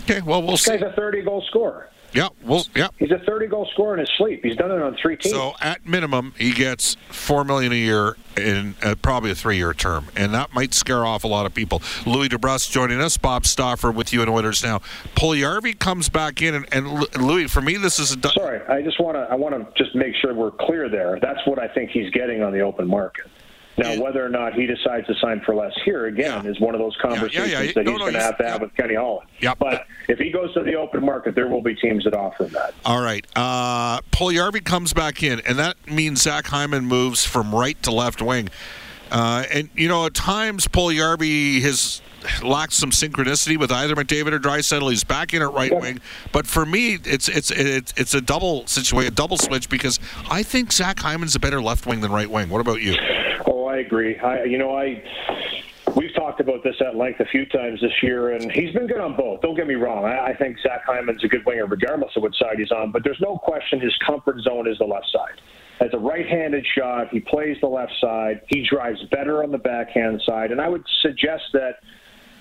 Okay, 0.00 0.20
well, 0.20 0.42
we'll 0.42 0.52
this 0.52 0.62
see. 0.62 0.72
guy's 0.72 0.82
a 0.82 0.92
30 0.96 1.22
goal 1.22 1.42
scorer. 1.48 1.88
Yeah, 2.14 2.28
well, 2.44 2.66
yeah. 2.76 2.88
He's 2.98 3.10
a 3.10 3.20
30 3.20 3.46
goal 3.46 3.66
scorer 3.72 3.94
in 3.94 4.00
his 4.00 4.10
sleep. 4.18 4.44
He's 4.44 4.56
done 4.56 4.70
it 4.70 4.82
on 4.82 4.96
three 5.00 5.16
teams. 5.16 5.34
So 5.34 5.54
at 5.62 5.86
minimum, 5.86 6.34
he 6.36 6.52
gets 6.52 6.96
four 7.08 7.42
million 7.42 7.72
a 7.72 7.76
year 7.76 8.16
in 8.36 8.74
uh, 8.82 8.96
probably 9.00 9.30
a 9.30 9.34
three-year 9.34 9.72
term, 9.72 10.08
and 10.14 10.34
that 10.34 10.52
might 10.52 10.74
scare 10.74 11.06
off 11.06 11.24
a 11.24 11.28
lot 11.28 11.46
of 11.46 11.54
people. 11.54 11.80
Louis 12.04 12.28
DeBrusk 12.28 12.70
joining 12.70 13.00
us, 13.00 13.16
Bob 13.16 13.46
Stauffer 13.46 13.90
with 13.90 14.12
you 14.12 14.22
in 14.22 14.28
Oilers 14.28 14.62
now. 14.62 14.80
Puljujärvi 15.16 15.78
comes 15.78 16.10
back 16.10 16.42
in, 16.42 16.54
and, 16.54 16.66
and 16.72 17.06
Louis, 17.16 17.46
for 17.48 17.62
me, 17.62 17.78
this 17.78 17.98
is 17.98 18.14
a. 18.14 18.28
Sorry, 18.30 18.60
I 18.68 18.82
just 18.82 19.00
want 19.00 19.16
to 19.16 19.22
I 19.30 19.34
want 19.34 19.54
to 19.54 19.82
just 19.82 19.94
make 19.96 20.14
sure 20.16 20.34
we're 20.34 20.50
clear 20.50 20.90
there. 20.90 21.18
That's 21.20 21.40
what 21.46 21.58
I 21.58 21.68
think 21.68 21.90
he's 21.90 22.10
getting 22.10 22.42
on 22.42 22.52
the 22.52 22.60
open 22.60 22.86
market. 22.88 23.24
Now, 23.78 24.00
whether 24.00 24.24
or 24.24 24.28
not 24.28 24.54
he 24.54 24.66
decides 24.66 25.06
to 25.06 25.14
sign 25.14 25.40
for 25.40 25.54
less 25.54 25.72
here 25.84 26.06
again 26.06 26.44
yeah. 26.44 26.50
is 26.50 26.60
one 26.60 26.74
of 26.74 26.80
those 26.80 26.96
conversations 27.00 27.50
yeah, 27.50 27.60
yeah, 27.62 27.72
that 27.72 27.84
no, 27.84 27.92
he's 27.92 27.98
no, 27.98 28.04
going 28.04 28.12
to 28.14 28.20
have 28.20 28.38
to 28.38 28.44
have 28.44 28.60
with 28.60 28.74
Kenny 28.76 28.94
Holland. 28.94 29.28
Yep. 29.40 29.58
But 29.58 29.86
if 30.08 30.18
he 30.18 30.30
goes 30.30 30.52
to 30.54 30.62
the 30.62 30.74
open 30.74 31.04
market, 31.04 31.34
there 31.34 31.48
will 31.48 31.62
be 31.62 31.74
teams 31.74 32.04
that 32.04 32.14
offer 32.14 32.44
him 32.44 32.52
that. 32.52 32.74
All 32.84 33.00
right. 33.00 33.26
Uh, 33.34 34.00
Puljujärvi 34.10 34.64
comes 34.64 34.92
back 34.92 35.22
in, 35.22 35.40
and 35.40 35.58
that 35.58 35.76
means 35.88 36.22
Zach 36.22 36.46
Hyman 36.46 36.84
moves 36.84 37.24
from 37.24 37.54
right 37.54 37.82
to 37.82 37.90
left 37.90 38.20
wing. 38.20 38.50
Uh, 39.10 39.44
and 39.52 39.68
you 39.74 39.88
know, 39.88 40.06
at 40.06 40.14
times 40.14 40.66
Puljujärvi 40.68 41.60
has 41.62 42.02
lacked 42.42 42.72
some 42.72 42.90
synchronicity 42.90 43.58
with 43.58 43.70
either 43.72 43.94
McDavid 43.94 44.32
or 44.32 44.38
Draisaitl. 44.38 44.88
He's 44.90 45.04
back 45.04 45.34
in 45.34 45.42
at 45.42 45.52
right 45.52 45.74
wing, 45.74 46.00
but 46.30 46.46
for 46.46 46.64
me, 46.64 46.98
it's 47.04 47.28
it's 47.28 47.50
it's 47.50 47.92
it's 47.96 48.14
a 48.14 48.20
double 48.20 48.66
situation, 48.66 49.12
a 49.12 49.14
double 49.14 49.36
switch 49.36 49.68
because 49.68 49.98
I 50.30 50.42
think 50.42 50.72
Zach 50.72 50.98
Hyman's 51.00 51.34
a 51.34 51.40
better 51.40 51.60
left 51.60 51.86
wing 51.86 52.00
than 52.00 52.12
right 52.12 52.30
wing. 52.30 52.48
What 52.48 52.60
about 52.60 52.80
you? 52.80 52.96
I 53.72 53.78
agree. 53.78 54.18
I, 54.18 54.44
you 54.44 54.58
know, 54.58 54.76
I 54.76 55.02
we've 55.96 56.14
talked 56.14 56.40
about 56.40 56.62
this 56.62 56.76
at 56.86 56.94
length 56.94 57.20
a 57.20 57.24
few 57.24 57.46
times 57.46 57.80
this 57.80 58.02
year, 58.02 58.32
and 58.32 58.52
he's 58.52 58.74
been 58.74 58.86
good 58.86 59.00
on 59.00 59.16
both. 59.16 59.40
Don't 59.40 59.56
get 59.56 59.66
me 59.66 59.74
wrong. 59.74 60.04
I, 60.04 60.26
I 60.26 60.36
think 60.36 60.58
Zach 60.62 60.84
Hyman's 60.86 61.24
a 61.24 61.28
good 61.28 61.44
winger 61.46 61.64
regardless 61.64 62.12
of 62.16 62.22
what 62.22 62.34
side 62.34 62.58
he's 62.58 62.70
on, 62.70 62.92
but 62.92 63.02
there's 63.02 63.20
no 63.20 63.38
question 63.38 63.80
his 63.80 63.96
comfort 64.06 64.40
zone 64.40 64.68
is 64.68 64.76
the 64.76 64.84
left 64.84 65.06
side. 65.10 65.40
As 65.80 65.88
a 65.94 65.98
right-handed 65.98 66.66
shot, 66.76 67.08
he 67.08 67.20
plays 67.20 67.56
the 67.62 67.66
left 67.66 67.92
side. 67.98 68.42
He 68.48 68.62
drives 68.68 69.02
better 69.10 69.42
on 69.42 69.50
the 69.50 69.58
backhand 69.58 70.20
side, 70.26 70.52
and 70.52 70.60
I 70.60 70.68
would 70.68 70.84
suggest 71.00 71.44
that 71.54 71.76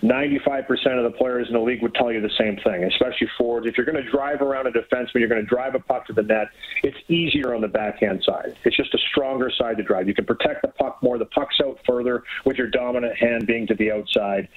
95% 0.04 0.98
of 0.98 1.04
the 1.04 1.16
players 1.16 1.48
in 1.48 1.54
the 1.54 1.60
league 1.60 1.82
would 1.82 1.94
tell 1.94 2.12
you 2.12 2.22
the 2.22 2.32
same 2.38 2.58
thing, 2.64 2.84
especially 2.86 3.28
forwards. 3.38 3.68
If 3.68 3.78
you're 3.78 3.86
going 3.86 4.04
to 4.04 4.10
drive 4.10 4.42
around 4.42 4.68
a 4.68 4.72
defenseman, 4.72 5.16
you're 5.16 5.30
going 5.30 5.42
to 5.42 5.48
drive 5.48 5.76
a 5.76 5.80
puck 5.80 6.08
to 6.08 6.14
the 6.14 6.24
net, 6.24 6.48
it's 6.84 6.98
easier 7.08 7.54
on 7.54 7.62
the 7.62 7.68
backhand 7.68 8.24
side. 8.24 8.58
It's 8.64 8.76
just 8.76 8.94
a 8.96 8.98
stronger 9.12 9.52
side 9.52 9.78
to 9.78 9.84
drive. 9.84 10.08
You 10.08 10.16
can 10.16 10.26
protect 10.26 10.64
the 10.64 10.70
puck 10.70 11.04
more. 11.04 11.18
The 11.20 11.26
puck's 11.26 11.60
out 11.64 11.80
further 11.86 12.24
with 12.46 12.58
your 12.58 12.68
dominant 12.68 13.16
hand 13.16 13.46
being 13.46 13.68
to 13.68 13.76
the 13.76 13.92
outside. 13.92 14.48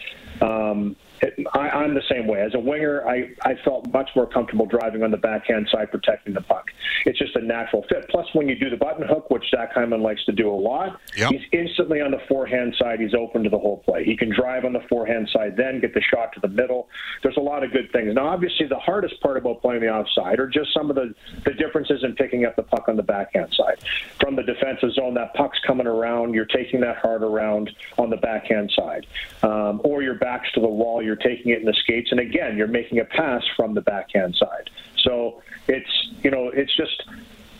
Um, 0.41 0.97
it, 1.25 1.47
I, 1.55 1.69
I'm 1.71 1.95
the 1.95 2.03
same 2.11 2.27
way. 2.27 2.41
As 2.43 2.55
a 2.55 2.59
winger, 2.59 3.07
I, 3.09 3.31
I 3.43 3.55
felt 3.65 3.91
much 3.93 4.11
more 4.15 4.27
comfortable 4.27 4.67
driving 4.67 5.03
on 5.03 5.11
the 5.11 5.17
backhand 5.17 5.69
side, 5.73 5.91
protecting 5.91 6.35
the 6.35 6.41
puck. 6.43 6.67
It's 7.07 7.19
just 7.19 7.35
a 7.37 7.41
natural 7.41 7.85
fit. 7.89 8.09
Plus, 8.11 8.27
when 8.35 8.49
you 8.49 8.55
do 8.57 8.71
the 8.71 8.77
button 8.77 9.07
hook, 9.07 9.31
which 9.31 9.45
Zach 9.51 9.73
Hyman 9.73 10.03
likes 10.03 10.25
to 10.27 10.33
do 10.33 10.51
a 10.51 10.55
lot, 10.55 11.01
Yep. 11.17 11.31
he's 11.33 11.43
instantly 11.53 12.01
on 12.01 12.11
the 12.11 12.21
forehand 12.29 12.75
side. 12.79 13.01
He's 13.01 13.15
open 13.15 13.43
to 13.45 13.51
the 13.51 13.59
whole 13.59 13.79
play. 13.79 14.05
He 14.05 14.17
can 14.17 14.31
drive 14.31 14.65
on 14.65 14.73
the 14.73 14.83
forehand 14.89 15.29
side, 15.33 15.57
then 15.57 15.81
get 15.81 15.95
the 15.95 16.01
shot 16.03 16.33
to 16.35 16.41
the 16.41 16.49
middle. 16.49 16.89
There's 17.23 17.37
a 17.37 17.41
lot 17.41 17.63
of 17.65 17.73
good 17.73 17.91
things. 17.93 18.15
Now, 18.15 18.29
obviously, 18.29 18.67
the 18.67 18.79
hardest 18.79 19.21
part 19.21 19.37
about 19.37 19.63
playing 19.63 19.81
the 19.81 19.89
offside 19.91 20.39
are 20.39 20.49
just 20.49 20.73
some 20.75 20.91
of 20.91 20.97
the, 20.97 21.15
the 21.45 21.53
differences 21.55 22.03
in 22.05 22.15
picking 22.15 22.45
up 22.45 22.57
the 22.57 22.63
puck 22.63 22.89
on 22.89 22.97
the 22.97 23.03
backhand 23.03 23.53
side. 23.55 23.79
From 24.21 24.37
the 24.37 24.43
defensive 24.43 24.93
zone, 24.93 25.15
that 25.15 25.35
puck's 25.35 25.59
coming 25.67 25.87
around. 25.87 26.35
You're 26.35 26.45
taking 26.45 26.81
that 26.81 26.97
hard 26.99 27.23
around 27.23 27.71
on 27.99 28.11
the 28.11 28.17
backhand 28.17 28.73
side. 28.77 29.07
Um, 29.43 29.81
or 29.85 30.03
your 30.03 30.15
back's 30.15 30.51
to 30.53 30.61
the 30.61 30.67
wall. 30.69 31.03
You're 31.03 31.14
taking 31.17 31.53
it 31.53 31.59
in 31.61 31.65
the 31.65 31.75
skates. 31.75 32.11
And 32.11 32.21
again, 32.21 32.57
you're 32.57 32.67
making 32.67 32.99
a 32.99 33.05
pass 33.05 33.43
from 33.57 33.75
the 33.75 33.81
backhand 33.81 34.37
side. 34.37 34.71
So 34.99 35.43
it's, 35.69 36.09
you 36.23 36.31
know, 36.31 36.49
it's 36.49 36.75
just 36.75 37.05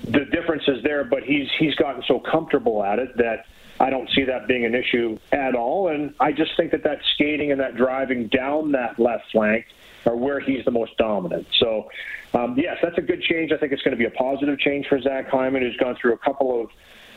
the 0.05 0.25
difference 0.27 0.65
is 0.69 0.83
there, 0.83 1.05
but 1.05 1.23
he's 1.23 1.49
he's 1.59 1.75
gotten 1.75 2.03
so 2.07 2.19
comfortable 2.19 2.83
at 2.85 2.99
it 2.99 3.17
that 3.17 3.47
I 3.81 3.91
don't 3.91 4.09
see 4.11 4.25
that 4.25 4.47
being 4.47 4.65
an 4.65 4.75
issue 4.75 5.19
at 5.33 5.55
all. 5.55 5.89
And 5.89 6.15
I 6.21 6.33
just 6.33 6.57
think 6.57 6.71
that 6.73 6.85
that 6.85 7.01
skating 7.15 7.51
and 7.51 7.61
that 7.61 7.77
driving 7.77 8.29
down 8.29 8.73
that 8.73 8.99
left 8.99 9.31
flank 9.33 9.67
are 10.07 10.17
where 10.17 10.41
he's 10.41 10.65
the 10.65 10.71
most 10.71 10.97
dominant. 10.97 11.47
So, 11.59 11.91
um, 12.35 12.57
yes, 12.59 12.79
that's 12.83 12.99
a 12.99 13.03
good 13.03 13.23
change. 13.23 13.53
I 13.53 13.57
think 13.57 13.73
it's 13.73 13.83
going 13.83 13.97
to 13.97 13.99
be 13.99 14.05
a 14.05 14.11
positive 14.11 14.59
change 14.59 14.87
for 14.87 15.01
Zach 15.01 15.29
Hyman, 15.29 15.63
who's 15.63 15.77
gone 15.77 15.97
through 15.97 16.13
a 16.13 16.19
couple 16.19 16.61
of 16.61 16.71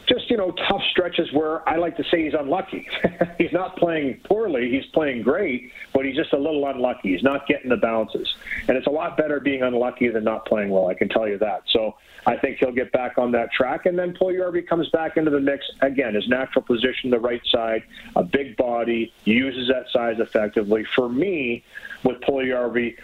just 0.07 0.29
you 0.29 0.37
know 0.37 0.51
tough 0.51 0.81
stretches 0.89 1.31
where 1.33 1.67
I 1.67 1.75
like 1.75 1.97
to 1.97 2.03
say 2.05 2.23
he's 2.23 2.33
unlucky. 2.33 2.87
he's 3.37 3.51
not 3.51 3.77
playing 3.77 4.21
poorly; 4.23 4.69
he's 4.69 4.85
playing 4.87 5.21
great, 5.21 5.71
but 5.93 6.05
he's 6.05 6.15
just 6.15 6.33
a 6.33 6.37
little 6.37 6.65
unlucky. 6.67 7.13
He's 7.13 7.23
not 7.23 7.47
getting 7.47 7.69
the 7.69 7.77
bounces, 7.77 8.33
and 8.67 8.77
it's 8.77 8.87
a 8.87 8.91
lot 8.91 9.17
better 9.17 9.39
being 9.39 9.63
unlucky 9.63 10.07
than 10.09 10.23
not 10.23 10.45
playing 10.45 10.69
well. 10.69 10.87
I 10.87 10.93
can 10.93 11.09
tell 11.09 11.27
you 11.27 11.37
that. 11.39 11.63
So 11.71 11.95
I 12.25 12.37
think 12.37 12.57
he'll 12.59 12.71
get 12.71 12.91
back 12.91 13.17
on 13.17 13.31
that 13.33 13.51
track, 13.51 13.85
and 13.85 13.97
then 13.99 14.13
Puljujärvi 14.13 14.67
comes 14.67 14.89
back 14.89 15.17
into 15.17 15.31
the 15.31 15.41
mix 15.41 15.65
again. 15.81 16.15
His 16.15 16.27
natural 16.27 16.63
position, 16.63 17.09
the 17.09 17.19
right 17.19 17.41
side, 17.51 17.83
a 18.15 18.23
big 18.23 18.55
body, 18.55 19.13
uses 19.25 19.67
that 19.67 19.85
size 19.91 20.19
effectively. 20.19 20.85
For 20.95 21.09
me, 21.09 21.63
with 22.03 22.21
Puljujärvi, 22.21 22.95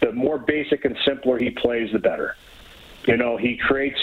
the 0.00 0.12
more 0.12 0.38
basic 0.38 0.84
and 0.84 0.96
simpler 1.04 1.38
he 1.38 1.50
plays, 1.50 1.92
the 1.92 1.98
better. 1.98 2.36
You 3.06 3.16
know, 3.16 3.36
he 3.36 3.56
creates 3.56 3.98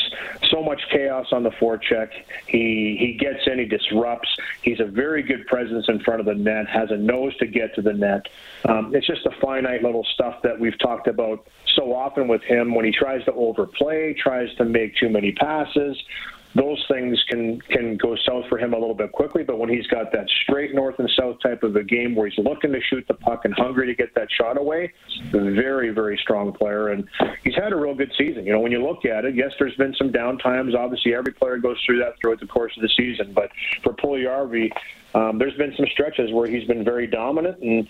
so 0.49 0.61
much 0.61 0.81
chaos 0.91 1.27
on 1.31 1.43
the 1.43 1.49
forecheck. 1.51 2.09
He 2.47 2.97
he 2.99 3.17
gets 3.19 3.39
in, 3.47 3.59
he 3.59 3.65
disrupts. 3.65 4.29
He's 4.61 4.79
a 4.79 4.85
very 4.85 5.23
good 5.23 5.47
presence 5.47 5.85
in 5.87 5.99
front 6.01 6.19
of 6.19 6.25
the 6.25 6.35
net. 6.35 6.67
Has 6.67 6.91
a 6.91 6.97
nose 6.97 7.35
to 7.37 7.47
get 7.47 7.73
to 7.75 7.81
the 7.81 7.93
net. 7.93 8.27
Um, 8.67 8.93
it's 8.93 9.07
just 9.07 9.23
the 9.23 9.31
finite 9.41 9.83
little 9.83 10.05
stuff 10.13 10.41
that 10.43 10.59
we've 10.59 10.77
talked 10.79 11.07
about 11.07 11.47
so 11.75 11.93
often 11.93 12.27
with 12.27 12.43
him. 12.43 12.75
When 12.75 12.85
he 12.85 12.91
tries 12.91 13.23
to 13.25 13.33
overplay, 13.33 14.13
tries 14.13 14.53
to 14.55 14.65
make 14.65 14.95
too 14.97 15.09
many 15.09 15.31
passes, 15.31 15.97
those 16.55 16.83
things 16.89 17.21
can 17.27 17.59
can 17.61 17.97
go 17.97 18.15
south 18.27 18.45
for 18.49 18.57
him 18.57 18.73
a 18.73 18.77
little 18.77 18.95
bit 18.95 19.11
quickly. 19.11 19.43
But 19.43 19.57
when 19.57 19.69
he's 19.69 19.87
got 19.87 20.11
that 20.11 20.27
straight 20.43 20.73
north 20.73 20.99
and 20.99 21.09
south 21.17 21.37
type 21.41 21.63
of 21.63 21.75
a 21.75 21.83
game 21.83 22.15
where 22.15 22.27
he's 22.27 22.43
looking 22.43 22.71
to 22.73 22.81
shoot 22.81 23.05
the 23.07 23.13
puck 23.13 23.45
and 23.45 23.53
hungry 23.53 23.87
to 23.87 23.95
get 23.95 24.13
that 24.15 24.27
shot 24.31 24.57
away, 24.57 24.91
very 25.31 25.91
very 25.91 26.17
strong 26.17 26.51
player, 26.51 26.89
and 26.89 27.07
he's 27.43 27.55
had 27.55 27.71
a 27.71 27.75
real 27.75 27.95
good 27.95 28.11
season. 28.17 28.45
You 28.45 28.53
know, 28.53 28.59
when 28.59 28.71
you 28.71 28.83
look 28.83 29.05
at 29.05 29.25
it, 29.25 29.35
yes, 29.35 29.51
there's 29.59 29.75
been 29.75 29.95
some 29.95 30.11
down 30.11 30.37
times. 30.37 30.75
Obviously, 30.75 31.13
every 31.15 31.33
player 31.33 31.57
goes 31.57 31.77
through 31.85 31.99
that 31.99 32.19
throughout 32.19 32.39
the 32.39 32.47
course 32.47 32.75
of 32.75 32.81
the 32.81 32.89
season. 32.89 33.33
But 33.33 33.51
for 33.83 33.93
Puljujärvi, 33.93 34.71
um, 35.15 35.37
there's 35.37 35.55
been 35.55 35.73
some 35.75 35.87
stretches 35.91 36.31
where 36.31 36.47
he's 36.47 36.67
been 36.67 36.83
very 36.83 37.07
dominant 37.07 37.59
and. 37.61 37.87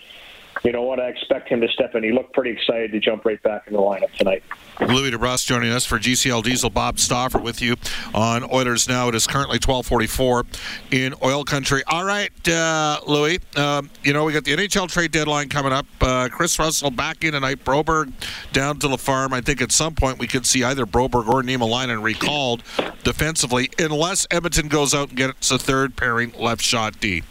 You 0.64 0.70
know 0.70 0.82
what? 0.82 1.00
I 1.00 1.08
expect 1.08 1.48
him 1.48 1.60
to 1.60 1.68
step 1.68 1.94
in. 1.94 2.04
He 2.04 2.12
looked 2.12 2.32
pretty 2.34 2.50
excited 2.50 2.92
to 2.92 3.00
jump 3.00 3.24
right 3.24 3.42
back 3.42 3.66
in 3.66 3.72
the 3.72 3.80
lineup 3.80 4.12
tonight. 4.12 4.44
Louis 4.80 5.10
DeBrusk 5.10 5.46
joining 5.46 5.72
us 5.72 5.84
for 5.84 5.98
GCL 5.98 6.44
Diesel. 6.44 6.70
Bob 6.70 6.98
Stauffer 6.98 7.38
with 7.38 7.60
you 7.60 7.76
on 8.14 8.44
Oilers 8.52 8.88
Now. 8.88 9.08
It 9.08 9.14
is 9.14 9.26
currently 9.26 9.58
1244 9.58 10.44
in 10.92 11.14
oil 11.22 11.44
country. 11.44 11.82
All 11.86 12.04
right, 12.04 12.30
uh, 12.48 13.00
Louis, 13.06 13.40
um, 13.56 13.90
you 14.04 14.12
know, 14.12 14.24
we 14.24 14.32
got 14.32 14.44
the 14.44 14.52
NHL 14.56 14.88
trade 14.88 15.10
deadline 15.10 15.48
coming 15.48 15.72
up. 15.72 15.86
Uh, 16.00 16.28
Chris 16.30 16.58
Russell 16.58 16.90
back 16.90 17.24
in 17.24 17.32
tonight. 17.32 17.64
Broberg 17.64 18.12
down 18.52 18.78
to 18.80 18.88
the 18.88 18.98
farm. 18.98 19.32
I 19.32 19.40
think 19.40 19.60
at 19.60 19.72
some 19.72 19.94
point 19.94 20.18
we 20.18 20.26
could 20.26 20.46
see 20.46 20.62
either 20.62 20.86
Broberg 20.86 21.28
or 21.28 21.42
Niemelainen 21.42 22.02
recalled 22.02 22.62
defensively, 23.02 23.68
unless 23.78 24.26
Edmonton 24.30 24.68
goes 24.68 24.94
out 24.94 25.08
and 25.08 25.18
gets 25.18 25.50
a 25.50 25.58
third 25.58 25.96
pairing 25.96 26.32
left 26.38 26.62
shot 26.62 27.00
D. 27.00 27.22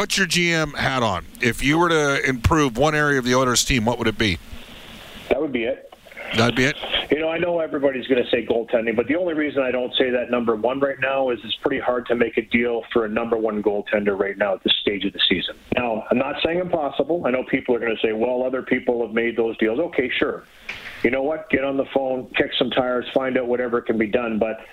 Put 0.00 0.16
your 0.16 0.26
GM 0.26 0.74
hat 0.76 1.02
on. 1.02 1.26
If 1.42 1.62
you 1.62 1.76
were 1.76 1.90
to 1.90 2.26
improve 2.26 2.78
one 2.78 2.94
area 2.94 3.18
of 3.18 3.26
the 3.26 3.34
Oilers 3.34 3.66
team, 3.66 3.84
what 3.84 3.98
would 3.98 4.08
it 4.08 4.16
be? 4.16 4.38
That 5.28 5.38
would 5.38 5.52
be 5.52 5.64
it. 5.64 5.92
That'd 6.38 6.56
be 6.56 6.64
it. 6.64 6.76
You 7.10 7.18
know, 7.18 7.28
I 7.28 7.36
know 7.36 7.58
everybody's 7.58 8.06
going 8.06 8.24
to 8.24 8.30
say 8.30 8.46
goaltending, 8.46 8.96
but 8.96 9.08
the 9.08 9.16
only 9.16 9.34
reason 9.34 9.62
I 9.62 9.70
don't 9.70 9.92
say 9.96 10.08
that 10.08 10.30
number 10.30 10.56
one 10.56 10.80
right 10.80 10.98
now 11.00 11.28
is 11.28 11.38
it's 11.44 11.56
pretty 11.56 11.80
hard 11.80 12.06
to 12.06 12.14
make 12.14 12.38
a 12.38 12.42
deal 12.42 12.82
for 12.94 13.04
a 13.04 13.10
number 13.10 13.36
one 13.36 13.62
goaltender 13.62 14.18
right 14.18 14.38
now 14.38 14.54
at 14.54 14.64
this 14.64 14.72
stage 14.80 15.04
of 15.04 15.12
the 15.12 15.20
season. 15.28 15.54
Now, 15.76 16.06
I'm 16.10 16.16
not 16.16 16.36
saying 16.42 16.60
impossible. 16.60 17.26
I 17.26 17.30
know 17.30 17.44
people 17.44 17.74
are 17.74 17.78
going 17.78 17.94
to 17.94 18.00
say, 18.00 18.14
well, 18.14 18.42
other 18.42 18.62
people 18.62 19.04
have 19.06 19.14
made 19.14 19.36
those 19.36 19.58
deals. 19.58 19.78
Okay, 19.80 20.08
sure. 20.08 20.44
You 21.02 21.10
know 21.10 21.22
what? 21.22 21.50
Get 21.50 21.62
on 21.62 21.76
the 21.76 21.86
phone, 21.92 22.26
kick 22.36 22.52
some 22.58 22.70
tires, 22.70 23.04
find 23.12 23.36
out 23.36 23.48
whatever 23.48 23.82
can 23.82 23.98
be 23.98 24.06
done. 24.06 24.38
But 24.38 24.64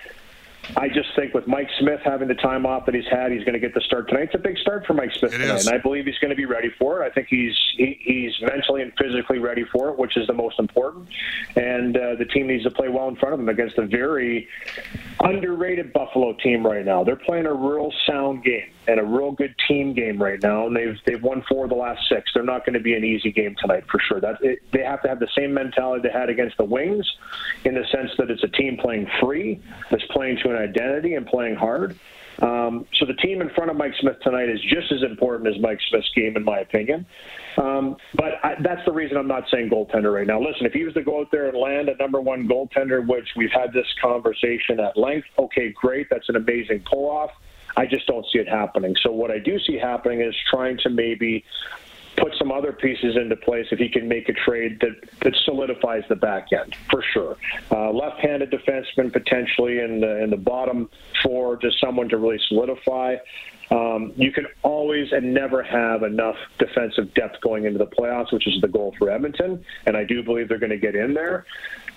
I 0.76 0.88
just 0.88 1.08
think 1.16 1.34
with 1.34 1.46
Mike 1.46 1.68
Smith 1.78 2.00
having 2.04 2.28
the 2.28 2.34
time 2.34 2.66
off 2.66 2.86
that 2.86 2.94
he's 2.94 3.06
had, 3.10 3.32
he's 3.32 3.42
going 3.42 3.54
to 3.54 3.58
get 3.58 3.74
the 3.74 3.80
start 3.80 4.08
tonight. 4.08 4.24
It's 4.24 4.34
a 4.34 4.38
big 4.38 4.58
start 4.58 4.86
for 4.86 4.94
Mike 4.94 5.12
Smith 5.12 5.32
It 5.32 5.38
tonight, 5.38 5.60
and 5.60 5.68
I 5.70 5.78
believe 5.78 6.06
he's 6.06 6.18
going 6.18 6.30
to 6.30 6.36
be 6.36 6.44
ready 6.44 6.70
for 6.78 7.02
it. 7.02 7.06
I 7.06 7.10
think 7.10 7.28
he's 7.28 7.54
he, 7.76 7.98
he's 8.00 8.32
mentally 8.42 8.82
and 8.82 8.92
physically 8.98 9.38
ready 9.38 9.64
for 9.72 9.88
it, 9.90 9.98
which 9.98 10.16
is 10.16 10.26
the 10.26 10.34
most 10.34 10.58
important. 10.58 11.08
And 11.56 11.96
uh, 11.96 12.14
the 12.16 12.26
team 12.26 12.48
needs 12.48 12.64
to 12.64 12.70
play 12.70 12.88
well 12.88 13.08
in 13.08 13.16
front 13.16 13.34
of 13.34 13.40
him 13.40 13.48
against 13.48 13.78
a 13.78 13.86
very 13.86 14.48
underrated 15.20 15.92
Buffalo 15.92 16.34
team 16.34 16.66
right 16.66 16.84
now. 16.84 17.02
They're 17.02 17.16
playing 17.16 17.46
a 17.46 17.54
real 17.54 17.92
sound 18.06 18.44
game 18.44 18.70
and 18.86 18.98
a 18.98 19.04
real 19.04 19.32
good 19.32 19.54
team 19.68 19.92
game 19.92 20.20
right 20.20 20.42
now, 20.42 20.66
and 20.66 20.76
they've 20.76 20.96
they've 21.06 21.22
won 21.22 21.44
four 21.48 21.64
of 21.64 21.70
the 21.70 21.76
last 21.76 22.00
six. 22.08 22.30
They're 22.34 22.42
not 22.42 22.64
going 22.64 22.74
to 22.74 22.80
be 22.80 22.94
an 22.94 23.04
easy 23.04 23.30
game 23.30 23.54
tonight 23.60 23.84
for 23.90 24.00
sure. 24.00 24.20
That 24.20 24.36
it, 24.42 24.60
they 24.72 24.82
have 24.82 25.02
to 25.02 25.08
have 25.08 25.20
the 25.20 25.28
same 25.36 25.52
mentality 25.52 26.08
they 26.08 26.12
had 26.12 26.28
against 26.28 26.56
the 26.56 26.64
Wings, 26.64 27.06
in 27.64 27.74
the 27.74 27.84
sense 27.92 28.10
that 28.18 28.30
it's 28.30 28.42
a 28.42 28.48
team 28.48 28.76
playing 28.76 29.06
free, 29.20 29.60
that's 29.90 30.04
playing 30.10 30.38
to 30.42 30.50
an 30.50 30.57
identity 30.58 31.14
and 31.14 31.26
playing 31.26 31.56
hard. 31.56 31.98
Um, 32.40 32.86
so 32.94 33.04
the 33.04 33.14
team 33.14 33.40
in 33.40 33.50
front 33.50 33.70
of 33.70 33.76
Mike 33.76 33.94
Smith 34.00 34.16
tonight 34.22 34.48
is 34.48 34.60
just 34.60 34.92
as 34.92 35.02
important 35.02 35.48
as 35.48 35.60
Mike 35.60 35.80
Smith's 35.88 36.10
game, 36.14 36.36
in 36.36 36.44
my 36.44 36.60
opinion. 36.60 37.04
Um, 37.56 37.96
but 38.14 38.34
I, 38.44 38.54
that's 38.60 38.84
the 38.84 38.92
reason 38.92 39.16
I'm 39.16 39.26
not 39.26 39.44
saying 39.50 39.70
goaltender 39.70 40.14
right 40.14 40.26
now. 40.26 40.40
Listen, 40.40 40.64
if 40.64 40.72
he 40.72 40.84
was 40.84 40.94
to 40.94 41.02
go 41.02 41.20
out 41.20 41.32
there 41.32 41.48
and 41.48 41.58
land 41.58 41.88
a 41.88 41.96
number 41.96 42.20
one 42.20 42.46
goaltender, 42.46 43.04
which 43.04 43.28
we've 43.36 43.50
had 43.50 43.72
this 43.72 43.86
conversation 44.00 44.78
at 44.78 44.96
length, 44.96 45.26
okay, 45.36 45.72
great, 45.72 46.08
that's 46.10 46.28
an 46.28 46.36
amazing 46.36 46.84
pull 46.88 47.10
off. 47.10 47.32
I 47.76 47.86
just 47.86 48.06
don't 48.06 48.24
see 48.32 48.38
it 48.38 48.48
happening. 48.48 48.94
So 49.02 49.10
what 49.10 49.30
I 49.30 49.38
do 49.38 49.58
see 49.58 49.76
happening 49.76 50.20
is 50.20 50.34
trying 50.48 50.78
to 50.78 50.90
maybe 50.90 51.44
put 52.20 52.34
some 52.38 52.52
other 52.52 52.72
pieces 52.72 53.16
into 53.16 53.36
place 53.36 53.66
if 53.70 53.78
he 53.78 53.88
can 53.88 54.08
make 54.08 54.28
a 54.28 54.32
trade 54.32 54.80
that, 54.80 54.96
that 55.22 55.34
solidifies 55.44 56.02
the 56.08 56.16
back 56.16 56.48
end 56.52 56.76
for 56.90 57.02
sure. 57.12 57.36
Uh, 57.70 57.90
left-handed 57.90 58.50
defenseman 58.50 59.12
potentially 59.12 59.80
in 59.80 60.00
the, 60.00 60.22
in 60.22 60.30
the 60.30 60.36
bottom 60.36 60.88
four, 61.22 61.56
just 61.56 61.80
someone 61.80 62.08
to 62.08 62.16
really 62.16 62.40
solidify. 62.48 63.16
Um, 63.70 64.12
you 64.16 64.32
can 64.32 64.46
always 64.62 65.12
and 65.12 65.34
never 65.34 65.62
have 65.62 66.02
enough 66.02 66.36
defensive 66.58 67.12
depth 67.14 67.40
going 67.42 67.66
into 67.66 67.78
the 67.78 67.86
playoffs, 67.86 68.32
which 68.32 68.46
is 68.46 68.60
the 68.62 68.68
goal 68.68 68.94
for 68.98 69.10
Edmonton, 69.10 69.62
and 69.86 69.96
I 69.96 70.04
do 70.04 70.22
believe 70.22 70.48
they're 70.48 70.58
going 70.58 70.70
to 70.70 70.78
get 70.78 70.94
in 70.94 71.12
there. 71.12 71.44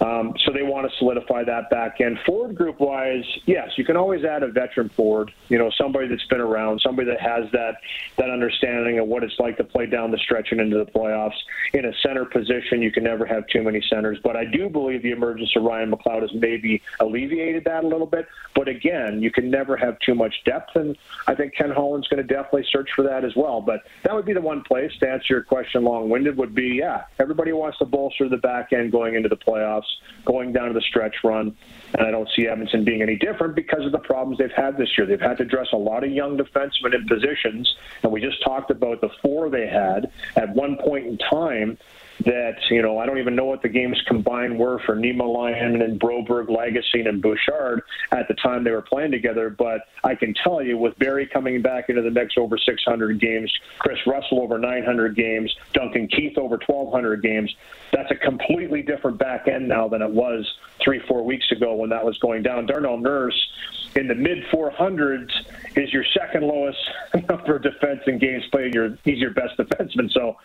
Um, 0.02 0.34
so 0.44 0.52
they 0.52 0.64
want 0.64 0.90
to 0.90 0.98
solidify 0.98 1.44
that 1.44 1.70
back 1.70 2.02
end. 2.02 2.18
Forward 2.26 2.56
group 2.56 2.80
wise, 2.80 3.24
yes, 3.46 3.70
you 3.78 3.86
can 3.86 3.96
always 3.96 4.26
add 4.26 4.42
a 4.42 4.48
veteran 4.48 4.90
forward. 4.90 5.32
You 5.48 5.60
know, 5.60 5.70
somebody 5.78 6.08
that's 6.08 6.26
been 6.26 6.42
around, 6.42 6.82
somebody 6.82 7.08
that 7.10 7.22
has 7.22 7.52
that 7.52 7.76
that 8.18 8.32
understanding 8.32 8.98
of 8.98 9.08
what 9.08 9.24
it's 9.24 9.38
like 9.38 9.58
to 9.58 9.64
play 9.64 9.86
down 9.86 10.10
the 10.10 10.18
stretch 10.18 10.52
and 10.52 10.60
into 10.60 10.78
the 10.78 10.92
playoffs. 10.92 11.38
In 11.74 11.86
a 11.86 11.94
center 12.04 12.26
position, 12.26 12.82
you 12.82 12.92
can 12.92 13.04
never 13.04 13.26
have 13.28 13.46
too 13.48 13.62
many 13.62 13.82
centers. 13.90 14.18
But 14.24 14.36
I 14.36 14.46
do 14.46 14.70
believe 14.70 15.04
the 15.04 15.12
emergence 15.12 15.56
of 15.56 15.64
Ryan 15.64 15.92
McLeod 15.92 16.22
has 16.22 16.34
maybe 16.34 16.82
alleviated 17.00 17.64
that 17.66 17.84
a 17.84 17.88
little 17.88 18.08
bit. 18.08 18.28
But 18.56 18.68
again, 18.68 19.22
you 19.22 19.32
can 19.32 19.52
never 19.52 19.78
have 19.78 20.00
too 20.00 20.16
much 20.16 20.34
depth, 20.46 20.76
and 20.76 20.98
I 21.28 21.36
think 21.36 21.54
Ken 21.56 21.70
Holland's 21.70 22.08
going 22.08 22.26
to 22.26 22.28
definitely 22.28 22.66
search 22.72 22.90
for 22.96 23.04
that 23.04 23.24
as 23.24 23.36
well. 23.36 23.62
But 23.62 23.82
that 24.04 24.16
would 24.16 24.26
be 24.26 24.34
the 24.34 24.42
one 24.42 24.64
place 24.64 24.92
to 25.00 25.10
answer 25.10 25.26
your 25.30 25.44
question 25.44 25.84
long-winded 25.84 26.38
would 26.38 26.56
be 26.56 26.80
yeah, 26.80 27.04
everybody 27.20 27.54
wants 27.54 27.78
to 27.80 27.86
bolster 27.86 28.28
the 28.28 28.38
back 28.38 28.74
end 28.74 28.92
going 28.92 29.14
into 29.14 29.30
the 29.30 29.38
playoffs 29.38 29.91
going 30.26 30.54
down 30.54 30.68
to 30.68 30.74
the 30.74 30.82
stretch 30.82 31.16
run. 31.24 31.56
And 31.98 32.08
I 32.08 32.12
don't 32.12 32.30
see 32.36 32.48
Edmonton 32.48 32.86
being 32.86 33.02
any 33.02 33.18
different 33.18 33.56
because 33.56 33.86
of 33.86 33.92
the 33.92 34.00
problems 34.00 34.38
they've 34.38 34.52
had 34.52 34.78
this 34.78 34.98
year. 34.98 35.06
They've 35.06 35.20
had 35.20 35.38
to 35.40 35.46
dress 35.46 35.68
a 35.74 35.78
lot 35.78 36.04
of 36.04 36.12
young 36.12 36.38
defensemen 36.38 36.94
in 36.94 37.06
positions, 37.08 37.76
and 38.04 38.12
we 38.12 38.22
just 38.22 38.42
talked 38.44 38.72
about 38.72 39.02
the 39.02 39.10
four 39.22 39.50
they 39.50 39.68
had 39.68 40.12
at 40.36 40.54
one 40.56 40.78
point 40.78 41.08
in 41.08 41.18
time. 41.18 41.78
that, 42.26 42.58
you 42.70 42.82
know, 42.82 42.98
I 42.98 43.06
don't 43.06 43.18
even 43.18 43.36
know 43.36 43.46
what 43.46 43.62
the 43.62 43.70
games 43.70 44.02
combined 44.08 44.58
were 44.58 44.80
for 44.86 44.96
Niemelainen 44.96 45.84
and 45.84 46.00
Broberg, 46.00 46.48
Lagesson, 46.48 47.08
and 47.08 47.22
Bouchard 47.22 47.82
at 48.12 48.28
the 48.28 48.34
time 48.36 48.64
they 48.64 48.72
were 48.72 48.82
playing 48.82 49.12
together. 49.12 49.50
But 49.50 49.88
I 50.04 50.16
can 50.16 50.34
tell 50.34 50.62
you, 50.62 50.78
with 50.78 50.98
Barrie 51.00 51.28
coming 51.28 51.62
back 51.62 51.90
into 51.90 52.02
the 52.02 52.12
mix 52.12 52.36
over 52.38 52.58
600 52.58 53.20
games, 53.20 53.52
Chris 53.80 54.00
Russell 54.06 54.42
over 54.42 54.58
900 54.58 55.16
games, 55.16 55.54
Duncan 55.74 56.08
Keith 56.08 56.38
over 56.38 56.60
1,200 56.66 57.22
games, 57.22 57.54
that's 57.92 58.12
a 58.12 58.16
completely 58.16 58.82
different 58.82 59.18
back 59.18 59.48
end 59.48 59.68
now 59.68 59.81
than 59.90 60.02
it 60.02 60.10
was 60.10 60.52
three, 60.84 61.00
four 61.08 61.24
weeks 61.24 61.52
ago 61.52 61.76
when 61.76 61.90
that 61.90 62.04
was 62.04 62.18
going 62.20 62.44
down. 62.44 62.66
Darnell 62.66 62.98
Nurse 62.98 63.50
in 63.96 64.08
the 64.08 64.16
mid 64.16 64.44
400s 64.46 65.30
is 65.76 65.92
your 65.92 66.04
second 66.18 66.44
lowest 66.44 66.80
number 67.30 67.56
of 67.58 67.64
defense 67.64 68.02
in 68.08 68.18
games 68.18 68.44
played. 68.52 68.74
Your, 68.74 68.98
he's 69.04 69.20
your 69.20 69.32
best 69.32 69.58
defenseman. 69.58 70.12
So 70.12 70.38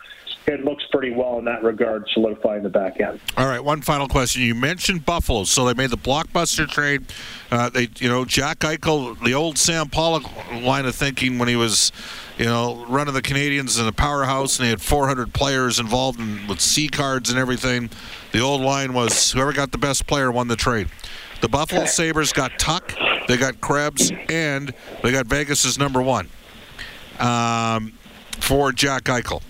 it 0.47 0.63
looks 0.63 0.83
pretty 0.91 1.11
well 1.11 1.39
in 1.39 1.45
that 1.45 1.63
regard, 1.63 2.07
solidifying 2.13 2.63
the 2.63 2.69
back 2.69 2.99
end. 2.99 3.19
All 3.35 3.47
right, 3.47 3.63
one 3.63 3.81
final 3.81 4.07
question. 4.07 4.41
You 4.41 4.55
mentioned 4.55 5.05
Buffalo, 5.05 5.43
so 5.43 5.65
they 5.65 5.73
made 5.73 5.89
the 5.89 5.97
blockbuster 5.97 6.67
trade. 6.67 7.05
Uh, 7.51 7.69
they, 7.69 7.89
you 7.99 8.09
know, 8.09 8.25
Jack 8.25 8.59
Eichel, 8.59 9.21
the 9.23 9.33
old 9.33 9.57
Sam 9.57 9.89
Pollock 9.89 10.23
line 10.61 10.85
of 10.85 10.95
thinking 10.95 11.37
when 11.37 11.47
he 11.47 11.55
was, 11.55 11.91
you 12.37 12.45
know, 12.45 12.85
running 12.87 13.13
the 13.13 13.21
Canadiens 13.21 13.79
in 13.79 13.87
a 13.87 13.91
powerhouse, 13.91 14.59
and 14.59 14.65
they 14.65 14.69
had 14.69 14.81
400 14.81 15.33
players 15.33 15.79
involved 15.79 16.19
in, 16.19 16.45
with 16.47 16.61
C 16.61 16.87
cards 16.87 17.29
and 17.29 17.39
everything. 17.39 17.89
The 18.31 18.39
old 18.39 18.61
line 18.61 18.93
was 18.93 19.31
whoever 19.31 19.53
got 19.53 19.71
the 19.71 19.77
best 19.77 20.05
player 20.05 20.31
won 20.31 20.47
the 20.47 20.55
trade. 20.55 20.87
The 21.41 21.49
Buffalo 21.49 21.85
Sabres 21.87 22.33
got 22.33 22.57
Tuch, 22.59 22.95
they 23.27 23.37
got 23.37 23.59
Krebs, 23.59 24.11
and 24.29 24.73
they 25.01 25.11
got 25.11 25.25
Vegas's 25.25 25.79
number 25.79 26.01
one 26.01 26.29
um, 27.19 27.93
for 28.39 28.71
Jack 28.71 29.03
Eichel. 29.03 29.41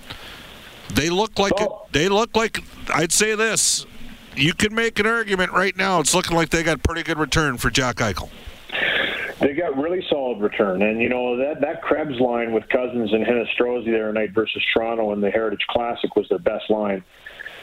They 0.93 1.09
look 1.09 1.37
like 1.37 1.59
it, 1.59 1.69
they 1.91 2.07
look 2.07 2.35
like 2.35 2.63
I'd 2.93 3.11
say 3.11 3.35
this. 3.35 3.85
You 4.37 4.53
can 4.53 4.73
make 4.73 4.99
an 4.99 5.07
argument 5.07 5.51
right 5.51 5.75
now. 5.75 5.99
It's 5.99 6.13
looking 6.13 6.37
like 6.37 6.49
they 6.49 6.63
got 6.63 6.83
pretty 6.83 7.03
good 7.03 7.17
return 7.17 7.57
for 7.57 7.69
Jack 7.69 7.97
Eichel. 7.97 8.29
They 9.39 9.53
got 9.53 9.77
really 9.77 10.03
solid 10.09 10.39
return, 10.39 10.81
and 10.81 10.99
you 10.99 11.09
know 11.09 11.37
that 11.37 11.61
that 11.61 11.83
Krebs 11.83 12.19
line 12.19 12.53
with 12.53 12.67
Cozens 12.69 13.13
and 13.13 13.25
Hinostroza 13.25 13.85
there 13.85 14.11
night 14.11 14.31
versus 14.31 14.63
Toronto 14.73 15.13
in 15.13 15.21
the 15.21 15.29
Heritage 15.29 15.65
Classic 15.69 16.15
was 16.15 16.27
their 16.29 16.39
best 16.39 16.69
line. 16.69 17.03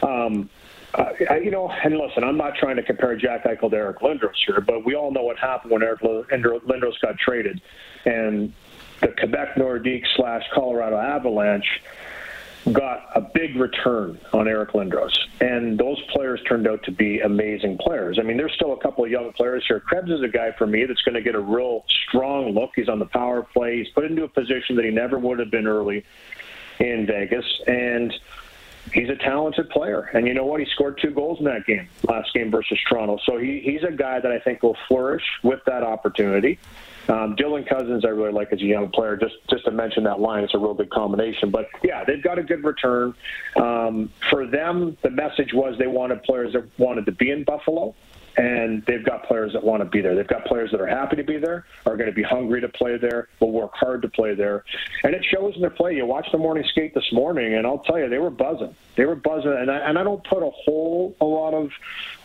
Um, 0.01 0.49
uh, 0.93 1.11
you 1.35 1.51
know, 1.51 1.69
and 1.69 1.97
listen, 1.97 2.23
I'm 2.23 2.37
not 2.37 2.55
trying 2.55 2.77
to 2.77 2.83
compare 2.83 3.17
Jack 3.17 3.43
Eichel 3.43 3.69
to 3.69 3.75
Eric 3.75 3.99
Lindros 3.99 4.35
here, 4.45 4.61
but 4.61 4.85
we 4.85 4.95
all 4.95 5.11
know 5.11 5.23
what 5.23 5.37
happened 5.37 5.71
when 5.71 5.83
Eric 5.83 5.99
Lindros 6.01 6.99
got 7.01 7.17
traded, 7.17 7.61
and 8.05 8.53
the 9.01 9.09
Quebec 9.09 9.55
Nordiques 9.55 10.07
slash 10.15 10.43
Colorado 10.53 10.97
Avalanche 10.97 11.81
got 12.71 13.09
a 13.15 13.21
big 13.21 13.55
return 13.55 14.19
on 14.33 14.47
Eric 14.47 14.71
Lindros, 14.71 15.15
and 15.39 15.77
those 15.77 16.01
players 16.13 16.41
turned 16.47 16.67
out 16.67 16.81
to 16.83 16.91
be 16.91 17.19
amazing 17.19 17.77
players. 17.77 18.17
I 18.19 18.23
mean, 18.23 18.37
there's 18.37 18.53
still 18.53 18.73
a 18.73 18.79
couple 18.79 19.05
of 19.05 19.11
young 19.11 19.31
players 19.33 19.63
here. 19.67 19.79
Krebs 19.79 20.09
is 20.09 20.21
a 20.21 20.27
guy 20.27 20.51
for 20.57 20.65
me 20.65 20.85
that's 20.85 21.01
going 21.01 21.15
to 21.15 21.21
get 21.21 21.35
a 21.35 21.39
real 21.39 21.85
strong 22.07 22.53
look. 22.53 22.71
He's 22.75 22.89
on 22.89 22.99
the 22.99 23.05
power 23.05 23.43
play. 23.43 23.77
He's 23.77 23.89
put 23.89 24.05
into 24.05 24.23
a 24.23 24.27
position 24.27 24.75
that 24.77 24.85
he 24.85 24.91
never 24.91 25.19
would 25.19 25.39
have 25.39 25.51
been 25.51 25.67
early 25.67 26.03
in 26.79 27.05
Vegas, 27.05 27.45
and 27.67 28.13
he's 28.93 29.09
a 29.09 29.15
talented 29.15 29.69
player. 29.69 30.09
And 30.13 30.27
you 30.27 30.33
know 30.33 30.45
what? 30.45 30.59
He 30.59 30.65
scored 30.73 30.99
two 30.99 31.11
goals 31.11 31.39
in 31.39 31.45
that 31.45 31.65
game, 31.65 31.87
last 32.07 32.33
game 32.33 32.49
versus 32.49 32.79
Toronto. 32.89 33.19
So 33.25 33.37
he, 33.37 33.61
he's 33.63 33.83
a 33.83 33.91
guy 33.91 34.19
that 34.19 34.31
I 34.31 34.39
think 34.39 34.63
will 34.63 34.77
flourish 34.87 35.23
with 35.43 35.59
that 35.65 35.83
opportunity. 35.83 36.59
Um, 37.07 37.35
Dylan 37.35 37.67
Cozens, 37.67 38.03
I 38.05 38.09
really 38.09 38.31
like 38.31 38.51
as 38.51 38.61
a 38.61 38.65
young 38.65 38.89
player. 38.89 39.15
Just 39.15 39.35
just 39.49 39.65
to 39.65 39.71
mention 39.71 40.03
that 40.03 40.19
line, 40.19 40.43
it's 40.43 40.53
a 40.53 40.57
real 40.57 40.73
good 40.73 40.89
combination. 40.89 41.51
But 41.51 41.67
yeah, 41.83 42.03
they've 42.03 42.23
got 42.23 42.39
a 42.39 42.43
good 42.43 42.63
return. 42.63 43.13
Um, 43.55 44.09
for 44.29 44.45
them, 44.45 44.97
the 45.01 45.11
message 45.11 45.53
was 45.53 45.77
they 45.77 45.87
wanted 45.87 46.23
players 46.23 46.53
that 46.53 46.67
wanted 46.79 47.05
to 47.05 47.11
be 47.11 47.29
in 47.29 47.43
Buffalo 47.43 47.95
and 48.37 48.83
they've 48.85 49.03
got 49.03 49.23
players 49.23 49.53
that 49.53 49.63
want 49.63 49.81
to 49.81 49.85
be 49.85 50.01
there. 50.01 50.15
They've 50.15 50.27
got 50.27 50.45
players 50.45 50.71
that 50.71 50.81
are 50.81 50.87
happy 50.87 51.15
to 51.15 51.23
be 51.23 51.37
there, 51.37 51.65
are 51.85 51.95
going 51.95 52.09
to 52.09 52.15
be 52.15 52.23
hungry 52.23 52.61
to 52.61 52.69
play 52.69 52.97
there, 52.97 53.29
will 53.39 53.51
work 53.51 53.73
hard 53.73 54.01
to 54.01 54.09
play 54.09 54.35
there, 54.35 54.63
and 55.03 55.13
it 55.13 55.23
shows 55.23 55.55
in 55.55 55.61
their 55.61 55.69
play. 55.69 55.95
You 55.95 56.05
watch 56.05 56.27
the 56.31 56.37
morning 56.37 56.65
skate 56.69 56.93
this 56.93 57.11
morning, 57.13 57.53
and 57.53 57.65
I'll 57.65 57.79
tell 57.79 57.97
you, 57.97 58.09
they 58.09 58.17
were 58.17 58.29
buzzing. 58.29 58.75
They 58.95 59.05
were 59.05 59.15
buzzing, 59.15 59.53
and 59.53 59.71
I, 59.71 59.77
and 59.77 59.97
I 59.97 60.03
don't 60.03 60.23
put 60.23 60.43
a 60.43 60.49
whole 60.49 61.15
a 61.21 61.25
lot 61.25 61.53
of, 61.53 61.71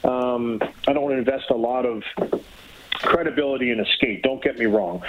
um, 0.04 0.60
I 0.88 0.92
don't 0.92 1.12
invest 1.12 1.50
a 1.50 1.56
lot 1.56 1.86
of 1.86 2.02
credibility 3.02 3.70
in 3.70 3.80
a 3.80 3.86
skate. 3.86 4.22
Don't 4.22 4.42
get 4.42 4.58
me 4.58 4.66
wrong, 4.66 5.02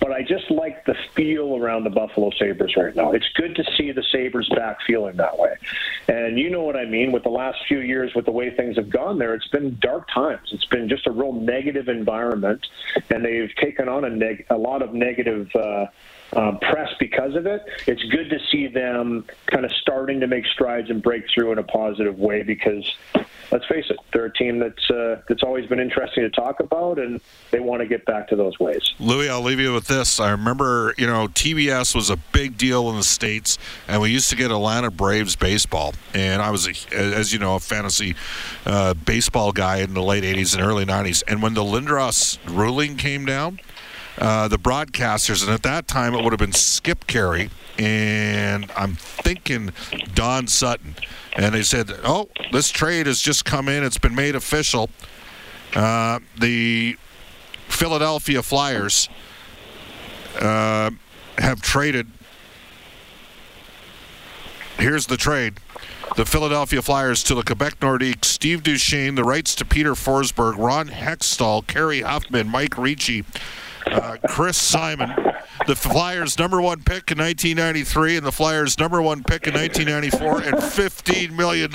but 0.00 0.12
I 0.12 0.22
just 0.22 0.50
like 0.50 0.84
the 0.84 0.94
feel 1.14 1.56
around 1.56 1.84
the 1.84 1.90
Buffalo 1.90 2.30
Sabres 2.38 2.76
right 2.76 2.94
now. 2.94 3.12
It's 3.12 3.28
good 3.34 3.54
to 3.56 3.64
see 3.76 3.92
the 3.92 4.04
Sabres 4.12 4.48
back 4.54 4.78
feeling 4.86 5.16
that 5.16 5.38
way, 5.38 5.54
and 6.08 6.38
you 6.38 6.50
know 6.50 6.62
what 6.62 6.76
I 6.76 6.84
mean. 6.84 7.12
With 7.12 7.22
the 7.22 7.30
last 7.30 7.58
few 7.66 7.80
years, 7.80 8.14
with 8.14 8.24
the 8.24 8.32
way 8.32 8.50
things 8.50 8.76
have 8.76 8.90
gone 8.90 9.18
there, 9.18 9.34
it's 9.34 9.48
been 9.48 9.78
dark 9.80 10.08
times. 10.12 10.48
It's 10.52 10.66
been 10.66 10.88
just 10.88 11.06
a 11.06 11.10
real 11.10 11.32
negative 11.32 11.88
environment, 11.88 12.66
and 13.10 13.24
they've 13.24 13.54
taken 13.56 13.88
on 13.88 14.04
a, 14.04 14.10
neg- 14.10 14.46
a 14.50 14.56
lot 14.56 14.82
of 14.82 14.94
negative. 14.94 15.50
Uh, 15.54 15.86
um, 16.32 16.58
press 16.58 16.90
because 16.98 17.36
of 17.36 17.46
it. 17.46 17.62
It's 17.86 18.02
good 18.04 18.30
to 18.30 18.38
see 18.50 18.66
them 18.66 19.24
kind 19.46 19.64
of 19.64 19.70
starting 19.80 20.20
to 20.20 20.26
make 20.26 20.44
strides 20.46 20.90
and 20.90 21.02
break 21.02 21.24
through 21.32 21.52
in 21.52 21.58
a 21.58 21.62
positive 21.62 22.18
way 22.18 22.42
because 22.42 22.84
let's 23.50 23.66
face 23.66 23.86
it, 23.90 23.96
they're 24.12 24.26
a 24.26 24.32
team 24.32 24.58
that's 24.58 24.90
uh, 24.90 25.22
that's 25.28 25.42
always 25.42 25.66
been 25.66 25.80
interesting 25.80 26.22
to 26.24 26.30
talk 26.30 26.60
about, 26.60 26.98
and 26.98 27.20
they 27.50 27.60
want 27.60 27.80
to 27.80 27.86
get 27.86 28.04
back 28.04 28.28
to 28.28 28.36
those 28.36 28.58
ways. 28.58 28.82
Louis, 28.98 29.28
I'll 29.28 29.42
leave 29.42 29.60
you 29.60 29.72
with 29.72 29.86
this. 29.86 30.20
I 30.20 30.30
remember, 30.30 30.94
you 30.98 31.06
know, 31.06 31.28
TBS 31.28 31.94
was 31.94 32.10
a 32.10 32.16
big 32.16 32.58
deal 32.58 32.90
in 32.90 32.96
the 32.96 33.02
states, 33.02 33.58
and 33.88 34.00
we 34.00 34.10
used 34.10 34.30
to 34.30 34.36
get 34.36 34.50
Atlanta 34.50 34.90
Braves 34.90 35.36
baseball, 35.36 35.94
and 36.14 36.42
I 36.42 36.50
was, 36.50 36.66
a, 36.68 36.94
as 36.94 37.32
you 37.32 37.38
know, 37.38 37.56
a 37.56 37.60
fantasy 37.60 38.14
uh, 38.64 38.94
baseball 38.94 39.52
guy 39.52 39.78
in 39.78 39.94
the 39.94 40.02
late 40.02 40.24
'80s 40.24 40.54
and 40.54 40.62
early 40.64 40.84
'90s. 40.84 41.22
And 41.26 41.42
when 41.42 41.54
the 41.54 41.64
Lindros 41.64 42.38
ruling 42.46 42.96
came 42.96 43.24
down. 43.24 43.60
Uh, 44.18 44.48
the 44.48 44.58
broadcasters, 44.58 45.42
and 45.42 45.52
at 45.52 45.62
that 45.62 45.86
time 45.86 46.14
it 46.14 46.24
would 46.24 46.32
have 46.32 46.40
been 46.40 46.52
Skip 46.52 47.06
Caray 47.06 47.50
and 47.78 48.70
I'm 48.76 48.94
thinking 48.94 49.72
Don 50.14 50.46
Sutton 50.46 50.94
and 51.36 51.54
they 51.54 51.62
said, 51.62 51.90
"Oh, 52.04 52.28
this 52.52 52.70
trade 52.70 53.06
has 53.06 53.20
just 53.20 53.44
come 53.44 53.68
in. 53.68 53.84
It's 53.84 53.98
been 53.98 54.14
made 54.14 54.34
official. 54.34 54.90
Uh, 55.74 56.20
the 56.38 56.96
Philadelphia 57.68 58.42
Flyers 58.42 59.08
uh, 60.40 60.90
have 61.38 61.60
traded. 61.60 62.08
Here's 64.78 65.06
the 65.06 65.16
trade." 65.16 65.54
The 66.16 66.24
Philadelphia 66.24 66.80
Flyers 66.80 67.22
to 67.24 67.34
the 67.34 67.42
Quebec 67.42 67.80
Nordiques, 67.80 68.24
Steve 68.24 68.62
Duchesne, 68.62 69.16
the 69.16 69.24
rights 69.24 69.54
to 69.56 69.66
Peter 69.66 69.92
Forsberg, 69.92 70.56
Ron 70.56 70.88
Hextall, 70.88 71.66
Kerry 71.66 72.00
Huffman, 72.00 72.48
Mike 72.48 72.78
Ricci, 72.78 73.22
uh, 73.86 74.16
Chris 74.28 74.56
Simon, 74.56 75.12
the 75.66 75.76
Flyers' 75.76 76.38
number 76.38 76.60
one 76.60 76.82
pick 76.82 77.10
in 77.10 77.18
1993 77.18 78.18
and 78.18 78.26
the 78.26 78.32
Flyers' 78.32 78.78
number 78.78 79.00
one 79.02 79.22
pick 79.22 79.46
in 79.46 79.54
1994, 79.54 80.42
and 80.42 80.56
$15 80.56 81.32
million 81.32 81.70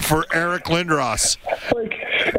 for 0.00 0.24
Eric 0.32 0.64
Lindros. 0.64 1.36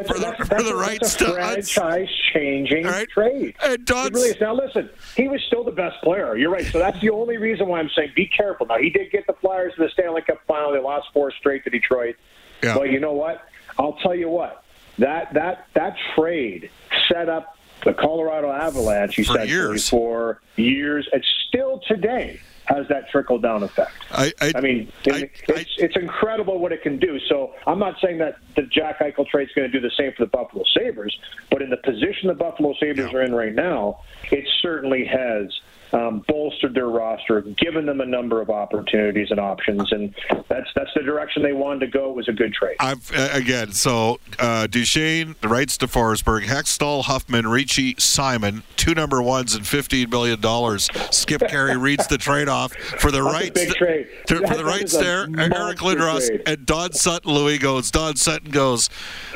for 0.05 0.19
the, 0.19 0.45
for 0.45 0.63
the 0.63 0.75
rights 0.75 1.15
to 1.15 1.33
franchise-changing 1.33 2.85
right? 2.85 3.09
trade. 3.09 3.55
And 3.63 3.89
really 3.89 4.29
is. 4.29 4.41
Now, 4.41 4.53
listen, 4.53 4.89
he 5.15 5.27
was 5.27 5.41
still 5.47 5.63
the 5.63 5.71
best 5.71 6.01
player. 6.03 6.35
You're 6.35 6.51
right. 6.51 6.65
So 6.65 6.79
that's 6.79 6.99
the 6.99 7.09
only 7.09 7.37
reason 7.37 7.67
why 7.67 7.79
I'm 7.79 7.89
saying 7.95 8.11
be 8.15 8.27
careful. 8.27 8.65
Now, 8.65 8.77
he 8.77 8.89
did 8.89 9.11
get 9.11 9.27
the 9.27 9.33
Flyers 9.33 9.73
to 9.75 9.83
the 9.83 9.89
Stanley 9.89 10.21
Cup 10.21 10.41
final. 10.47 10.71
They 10.71 10.79
lost 10.79 11.07
four 11.13 11.31
straight 11.31 11.63
to 11.63 11.69
Detroit. 11.69 12.15
Yeah. 12.63 12.75
But 12.75 12.91
you 12.91 12.99
know 12.99 13.13
what? 13.13 13.47
I'll 13.77 13.97
tell 14.03 14.15
you 14.15 14.29
what. 14.29 14.63
That 14.99 15.33
that 15.35 15.67
that 15.75 15.95
trade 16.15 16.71
set 17.07 17.29
up 17.29 17.56
the 17.83 17.93
Colorado 17.93 18.51
Avalanche, 18.51 19.19
essentially, 19.19 19.49
years. 19.49 19.89
for 19.89 20.41
years, 20.55 21.07
and 21.11 21.23
still 21.47 21.81
today 21.87 22.39
has 22.65 22.85
that 22.89 23.09
trickle 23.09 23.37
down 23.37 23.63
effect. 23.63 23.91
I, 24.11 24.33
I, 24.41 24.51
I 24.55 24.61
mean, 24.61 24.91
I, 25.09 25.29
it's, 25.47 25.69
it's 25.77 25.95
incredible 25.95 26.59
what 26.59 26.73
it 26.73 26.81
can 26.81 26.99
do. 26.99 27.17
So 27.29 27.53
I'm 27.65 27.79
not 27.79 27.95
saying 28.01 28.17
that 28.17 28.39
the 28.55 28.63
Jack 28.63 28.99
Eichel 28.99 29.25
trade 29.25 29.47
is 29.47 29.53
going 29.55 29.71
to 29.71 29.79
do 29.79 29.79
the 29.79 29.93
same 29.97 30.11
for 30.17 30.25
the 30.25 30.29
Buffalo 30.29 30.65
Sabres, 30.77 31.17
but 31.49 31.61
in 31.61 31.69
the 31.69 31.77
position 31.77 32.27
the 32.27 32.33
Buffalo 32.33 32.73
Sabres 32.79 33.09
yeah. 33.11 33.17
are 33.17 33.21
in 33.23 33.33
right 33.33 33.55
now, 33.55 34.01
it 34.31 34.45
certainly 34.61 35.05
has 35.05 35.57
um, 35.93 36.23
bolstered 36.27 36.73
their 36.73 36.87
roster, 36.87 37.41
given 37.41 37.85
them 37.85 38.01
a 38.01 38.05
number 38.05 38.41
of 38.41 38.49
opportunities 38.49 39.31
and 39.31 39.39
options, 39.39 39.91
and 39.91 40.13
that's 40.49 40.69
that's 40.75 40.89
the 40.95 41.03
direction 41.03 41.43
they 41.43 41.53
wanted 41.53 41.79
to 41.81 41.87
go. 41.87 42.09
It 42.09 42.15
was 42.15 42.27
a 42.27 42.33
good 42.33 42.53
trade. 42.53 42.75
I've, 42.79 43.11
again, 43.33 43.71
so 43.71 44.19
uh, 44.39 44.67
Duchesne, 44.67 45.35
the 45.41 45.47
rights 45.47 45.77
to 45.79 45.87
Forsberg, 45.87 46.43
Hextall, 46.45 47.03
Huffman, 47.03 47.47
Ricci, 47.47 47.95
Simon, 47.97 48.63
two 48.75 48.93
number 48.93 49.21
ones 49.21 49.55
and 49.55 49.65
fifteen 49.65 50.09
million 50.09 50.41
dollars. 50.41 50.89
Skip 51.11 51.41
Caray 51.41 51.75
reads 51.81 52.07
the 52.07 52.17
trade 52.17 52.49
off 52.49 52.73
for 52.73 53.11
the 53.11 53.23
rights. 53.23 53.65
To, 53.65 53.73
trade. 53.73 54.07
For 54.27 54.35
the 54.37 54.65
rights 54.65 54.97
there, 54.97 55.27
Eric 55.37 55.79
Lindros 55.79 56.27
trade. 56.27 56.43
and 56.45 56.65
Don 56.65 56.93
Sutton. 56.93 57.31
Louis 57.31 57.57
goes. 57.57 57.91
Don 57.91 58.15
Sutton 58.15 58.51
goes. 58.51 58.89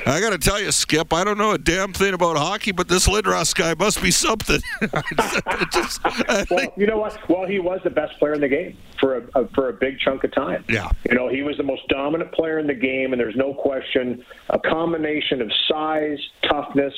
I 0.05 0.19
got 0.19 0.31
to 0.31 0.37
tell 0.37 0.59
you, 0.59 0.71
Skip, 0.71 1.13
I 1.13 1.23
don't 1.23 1.37
know 1.37 1.51
a 1.51 1.57
damn 1.57 1.93
thing 1.93 2.13
about 2.13 2.37
hockey, 2.37 2.71
but 2.71 2.87
this 2.87 3.07
Lindros 3.07 3.53
guy 3.53 3.75
must 3.75 4.01
be 4.01 4.11
something. 4.11 4.61
just, 5.71 6.01
well, 6.51 6.73
you 6.77 6.87
know 6.87 6.97
what? 6.97 7.17
Well, 7.29 7.45
he 7.45 7.59
was 7.59 7.81
the 7.83 7.89
best 7.89 8.17
player 8.19 8.33
in 8.33 8.41
the 8.41 8.47
game 8.47 8.77
for 8.99 9.17
a, 9.17 9.41
a, 9.41 9.47
for 9.49 9.69
a 9.69 9.73
big 9.73 9.99
chunk 9.99 10.23
of 10.23 10.33
time. 10.33 10.63
Yeah. 10.67 10.89
You 11.09 11.15
know, 11.15 11.27
he 11.27 11.41
was 11.43 11.57
the 11.57 11.63
most 11.63 11.87
dominant 11.87 12.31
player 12.31 12.59
in 12.59 12.67
the 12.67 12.73
game, 12.73 13.13
and 13.13 13.19
there's 13.19 13.35
no 13.35 13.53
question 13.53 14.23
a 14.49 14.59
combination 14.59 15.41
of 15.41 15.51
size, 15.67 16.19
toughness, 16.43 16.93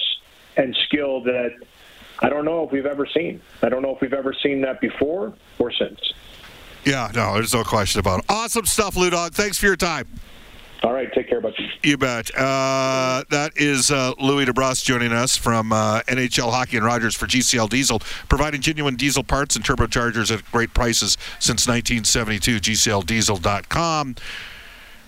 and 0.58 0.76
skill 0.86 1.22
that 1.24 1.52
I 2.20 2.30
don't 2.30 2.46
know 2.46 2.64
if 2.64 2.72
we've 2.72 2.86
ever 2.86 3.06
seen. 3.06 3.42
I 3.62 3.70
don't 3.70 3.82
know 3.82 3.94
if 3.94 4.02
we've 4.02 4.14
ever 4.14 4.34
seen 4.34 4.62
that 4.62 4.80
before 4.80 5.34
or 5.60 5.72
since. 5.72 6.00
Yeah, 6.86 7.10
no, 7.16 7.34
there's 7.36 7.54
no 7.54 7.64
question 7.64 8.00
about 8.00 8.20
it. 8.20 8.26
Awesome 8.30 8.66
stuff, 8.66 8.96
Lou 8.96 9.10
Dog. 9.10 9.34
Thanks 9.34 9.58
for 9.58 9.68
your 9.68 9.78
time. 9.78 10.08
All 10.84 10.92
right, 10.92 11.12
take 11.14 11.30
care, 11.30 11.40
buddy. 11.40 11.56
You 11.82 11.98
bet. 11.98 12.30
Uh, 12.36 13.24
that 13.30 13.54
is 13.56 13.90
uh, 13.90 14.14
Louis 14.20 14.46
DeBrusk 14.46 14.84
joining 14.84 15.14
us 15.14 15.38
from 15.38 15.72
uh, 15.72 16.02
NHL 16.08 16.52
Hockey 16.52 16.76
and 16.76 16.86
Rogers 16.86 17.16
for 17.16 17.26
GCL 17.26 17.70
Diesel, 17.70 18.00
providing 18.28 18.60
genuine 18.60 18.98
diesel 18.98 19.24
parts 19.24 19.56
and 19.56 19.64
turbochargers 19.64 20.30
at 20.36 20.44
great 20.52 20.74
prices 20.74 21.18
since 21.40 21.68
1972. 21.68 22.60
GCLDiesel.com. 22.60 24.16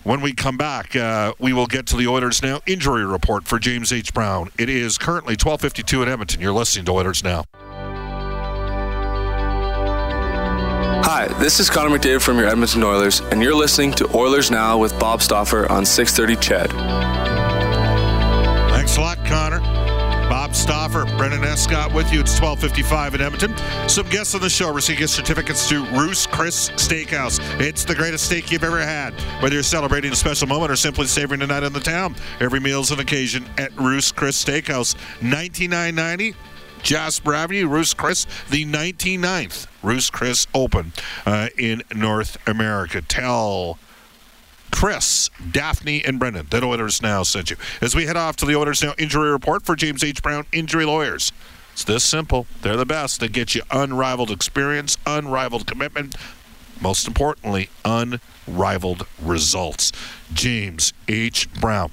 When 0.02 0.20
we 0.20 0.32
come 0.32 0.56
back, 0.56 0.96
uh, 0.96 1.34
we 1.38 1.52
will 1.52 1.66
get 1.66 1.84
to 1.88 1.96
the 1.96 2.06
Oilers 2.06 2.42
Now 2.42 2.60
injury 2.64 3.04
report 3.04 3.44
for 3.44 3.58
James 3.58 3.92
H. 3.92 4.14
Brown. 4.14 4.50
It 4.56 4.70
is 4.70 4.96
currently 4.98 5.36
12:52 5.36 6.02
in 6.02 6.08
Edmonton. 6.08 6.40
You're 6.40 6.52
listening 6.52 6.86
to 6.86 6.92
Oilers 6.92 7.22
Now. 7.22 7.44
Hi, 11.08 11.28
this 11.38 11.60
is 11.60 11.70
Connor 11.70 11.96
McDavid 11.96 12.20
from 12.20 12.36
your 12.36 12.48
Edmonton 12.48 12.82
Oilers, 12.82 13.20
and 13.30 13.40
you're 13.40 13.54
listening 13.54 13.92
to 13.92 14.10
Oilers 14.12 14.50
Now 14.50 14.76
with 14.76 14.98
Bob 14.98 15.22
Stauffer 15.22 15.70
on 15.70 15.86
630 15.86 16.34
CHED. 16.44 16.70
Thanks 18.72 18.96
a 18.96 19.00
lot, 19.00 19.24
Connor. 19.24 19.60
Bob 20.28 20.56
Stauffer, 20.56 21.04
Brendan 21.16 21.44
Escott 21.44 21.94
with 21.94 22.12
you. 22.12 22.18
It's 22.18 22.40
1255 22.40 23.14
in 23.14 23.20
Edmonton. 23.20 23.88
Some 23.88 24.08
guests 24.08 24.34
on 24.34 24.40
the 24.40 24.50
show 24.50 24.72
receive 24.72 24.98
gift 24.98 25.12
certificates 25.12 25.68
to 25.68 25.84
Ruth's 25.92 26.26
Chris 26.26 26.70
Steakhouse. 26.70 27.38
It's 27.60 27.84
the 27.84 27.94
greatest 27.94 28.24
steak 28.24 28.50
you've 28.50 28.64
ever 28.64 28.80
had. 28.80 29.14
Whether 29.40 29.54
you're 29.54 29.62
celebrating 29.62 30.10
a 30.10 30.16
special 30.16 30.48
moment 30.48 30.72
or 30.72 30.76
simply 30.76 31.06
savoring 31.06 31.40
a 31.40 31.46
night 31.46 31.62
in 31.62 31.72
the 31.72 31.78
town, 31.78 32.16
every 32.40 32.58
meal's 32.58 32.90
an 32.90 32.98
occasion 32.98 33.46
at 33.58 33.72
Ruth's 33.78 34.10
Chris 34.10 34.44
Steakhouse. 34.44 34.96
99.90 35.20 36.34
Jasper 36.82 37.34
Avenue, 37.34 37.68
Ruth's 37.68 37.94
Chris, 37.94 38.26
the 38.50 38.64
99th 38.64 39.66
Ruth's 39.82 40.10
Chris 40.10 40.46
Open 40.54 40.92
uh, 41.24 41.48
in 41.58 41.82
North 41.94 42.36
America. 42.48 43.02
Tell 43.02 43.78
Chris, 44.70 45.30
Daphne, 45.50 46.04
and 46.04 46.18
Brendan 46.18 46.46
that 46.50 46.62
Oilers 46.62 47.00
Now 47.00 47.22
sent 47.22 47.50
you. 47.50 47.56
As 47.80 47.94
we 47.94 48.06
head 48.06 48.16
off 48.16 48.36
to 48.36 48.46
the 48.46 48.56
Oilers 48.56 48.82
Now 48.82 48.94
injury 48.98 49.30
report 49.30 49.64
for 49.64 49.76
James 49.76 50.04
H. 50.04 50.22
Brown 50.22 50.44
Injury 50.52 50.84
Lawyers. 50.84 51.32
It's 51.72 51.84
this 51.84 52.04
simple. 52.04 52.46
They're 52.62 52.76
the 52.76 52.86
best. 52.86 53.20
They 53.20 53.28
get 53.28 53.54
you 53.54 53.62
unrivaled 53.70 54.30
experience, 54.30 54.96
unrivaled 55.06 55.66
commitment, 55.66 56.16
most 56.80 57.06
importantly, 57.06 57.68
unrivaled 57.84 59.06
results. 59.22 59.92
James 60.32 60.92
H. 61.06 61.52
Brown. 61.60 61.90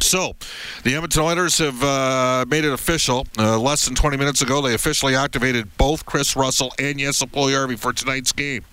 So, 0.00 0.34
the 0.82 0.94
Edmonton 0.94 1.22
Oilers 1.22 1.58
have 1.58 1.82
uh, 1.82 2.44
made 2.48 2.64
it 2.64 2.72
official. 2.72 3.26
Uh, 3.38 3.58
less 3.58 3.84
than 3.84 3.94
20 3.94 4.16
minutes 4.16 4.42
ago, 4.42 4.60
they 4.60 4.74
officially 4.74 5.14
activated 5.14 5.76
both 5.76 6.06
Chris 6.06 6.34
Russell 6.34 6.72
and 6.78 6.98
Jesse 6.98 7.26
Puljujarvi 7.26 7.78
for 7.78 7.92
tonight's 7.92 8.32
game. 8.32 8.64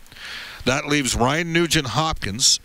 That 0.65 0.87
leaves 0.87 1.15
Ryan 1.15 1.53
Nugent 1.53 1.87
Hopkins 1.87 2.59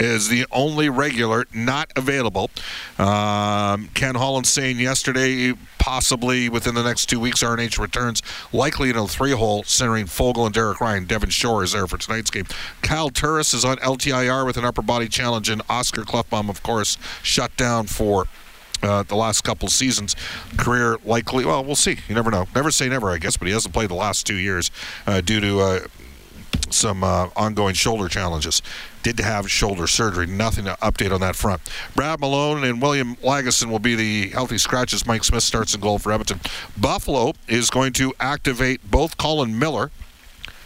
is 0.00 0.28
the 0.28 0.46
only 0.50 0.88
regular 0.88 1.46
not 1.52 1.90
available. 1.96 2.50
Um, 2.98 3.88
Ken 3.94 4.14
Holland 4.14 4.46
saying 4.46 4.78
yesterday, 4.78 5.54
possibly 5.78 6.48
within 6.48 6.74
the 6.74 6.82
next 6.82 7.06
two 7.06 7.20
weeks, 7.20 7.42
RNH 7.42 7.78
returns, 7.78 8.22
likely 8.52 8.90
in 8.90 8.96
a 8.96 9.06
three 9.06 9.32
hole, 9.32 9.62
centering 9.64 10.06
Foegele 10.06 10.46
and 10.46 10.54
Derek 10.54 10.80
Ryan. 10.80 11.04
Devin 11.04 11.30
Shore 11.30 11.62
is 11.62 11.72
there 11.72 11.86
for 11.86 11.98
tonight's 11.98 12.30
game. 12.30 12.46
Kyle 12.82 13.10
Turris 13.10 13.54
is 13.54 13.64
on 13.64 13.76
LTIR 13.78 14.46
with 14.46 14.56
an 14.56 14.64
upper 14.64 14.82
body 14.82 15.08
challenge, 15.08 15.48
and 15.48 15.62
Oscar 15.68 16.02
Klefbom, 16.02 16.48
of 16.48 16.62
course, 16.62 16.98
shut 17.22 17.56
down 17.56 17.86
for. 17.86 18.26
Uh, 18.80 19.02
the 19.02 19.16
last 19.16 19.42
couple 19.42 19.66
seasons, 19.66 20.14
career 20.56 20.98
likely. 21.04 21.44
Well, 21.44 21.64
we'll 21.64 21.74
see. 21.74 21.98
You 22.06 22.14
never 22.14 22.30
know. 22.30 22.46
Never 22.54 22.70
say 22.70 22.88
never, 22.88 23.10
I 23.10 23.18
guess. 23.18 23.36
But 23.36 23.48
he 23.48 23.52
hasn't 23.52 23.74
played 23.74 23.90
the 23.90 23.94
last 23.94 24.24
two 24.24 24.36
years 24.36 24.70
uh, 25.04 25.20
due 25.20 25.40
to 25.40 25.58
uh, 25.58 25.80
some 26.70 27.02
uh, 27.02 27.28
ongoing 27.36 27.74
shoulder 27.74 28.08
challenges. 28.08 28.62
Did 29.02 29.20
have 29.20 29.50
shoulder 29.50 29.86
surgery. 29.86 30.26
Nothing 30.26 30.64
to 30.64 30.76
update 30.82 31.12
on 31.12 31.20
that 31.20 31.36
front. 31.36 31.62
Brad 31.94 32.20
Malone 32.20 32.64
and 32.64 32.82
William 32.82 33.16
Lagesson 33.16 33.70
will 33.70 33.78
be 33.78 33.94
the 33.94 34.28
healthy 34.30 34.58
scratches. 34.58 35.06
Mike 35.06 35.24
Smith 35.24 35.42
starts 35.42 35.74
in 35.74 35.80
goal 35.80 35.98
for 35.98 36.12
Edmonton. 36.12 36.40
Buffalo 36.76 37.32
is 37.46 37.70
going 37.70 37.92
to 37.94 38.12
activate 38.20 38.90
both 38.90 39.16
Colin 39.16 39.58
Miller. 39.58 39.90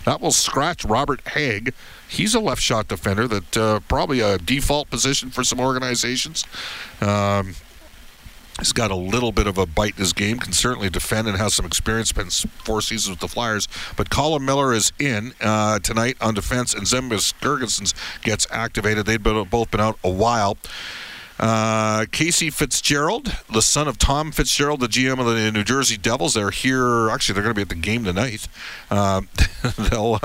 That 0.05 0.21
will 0.21 0.33
scratch 0.33 0.85
Robert 0.85 1.23
Hägg. 1.25 1.73
He's 2.09 2.35
a 2.35 2.41
left 2.41 2.61
shot 2.61 2.89
defender 2.89 3.29
that 3.29 3.57
uh, 3.57 3.81
probably 3.89 4.21
a 4.21 4.39
default 4.39 4.91
position 4.91 5.31
for 5.31 5.45
some 5.45 5.61
organizations. 5.61 6.45
Um, 7.01 7.55
He's 8.59 8.73
got 8.73 8.91
a 8.91 8.97
little 8.97 9.33
bit 9.33 9.47
of 9.47 9.59
a 9.59 9.67
bite 9.67 9.95
in 9.95 9.99
his 9.99 10.13
game, 10.13 10.39
can 10.39 10.53
certainly 10.53 10.91
defend 10.91 11.27
and 11.27 11.37
has 11.39 11.55
some 11.55 11.65
experience, 11.65 12.11
spent 12.11 12.33
four 12.33 12.83
seasons 12.83 13.11
with 13.11 13.21
the 13.21 13.29
Flyers. 13.29 13.67
But 13.97 14.11
Colin 14.11 14.45
Miller 14.45 14.73
is 14.73 14.93
in 14.99 15.33
uh, 15.41 15.79
tonight 15.79 16.17
on 16.21 16.35
defense, 16.35 16.75
and 16.75 16.85
Zemgus 16.85 17.33
Girgensons 17.41 17.95
gets 18.23 18.47
activated. 18.51 19.07
They've 19.07 19.23
been, 19.23 19.43
both 19.45 19.71
been 19.71 19.81
out 19.81 19.99
a 20.05 20.11
while. 20.11 20.59
Uh, 21.39 22.07
Casey 22.13 22.51
Fitzgerald, 22.51 23.37
the 23.53 23.63
son 23.63 23.89
of 23.89 23.99
Tom 23.99 24.31
Fitzgerald, 24.33 24.81
the 24.81 24.87
GM 24.87 25.19
of 25.19 25.27
the 25.27 25.51
New 25.51 25.65
Jersey 25.65 25.97
Devils, 25.97 26.35
they're 26.35 26.51
here. 26.51 27.09
Actually, 27.11 27.35
they're 27.35 27.43
going 27.43 27.55
to 27.55 27.59
be 27.59 27.63
at 27.63 27.69
the 27.69 27.75
game 27.75 28.05
tonight. 28.05 28.47
Uh, 28.91 29.23
they'll. 29.91 30.21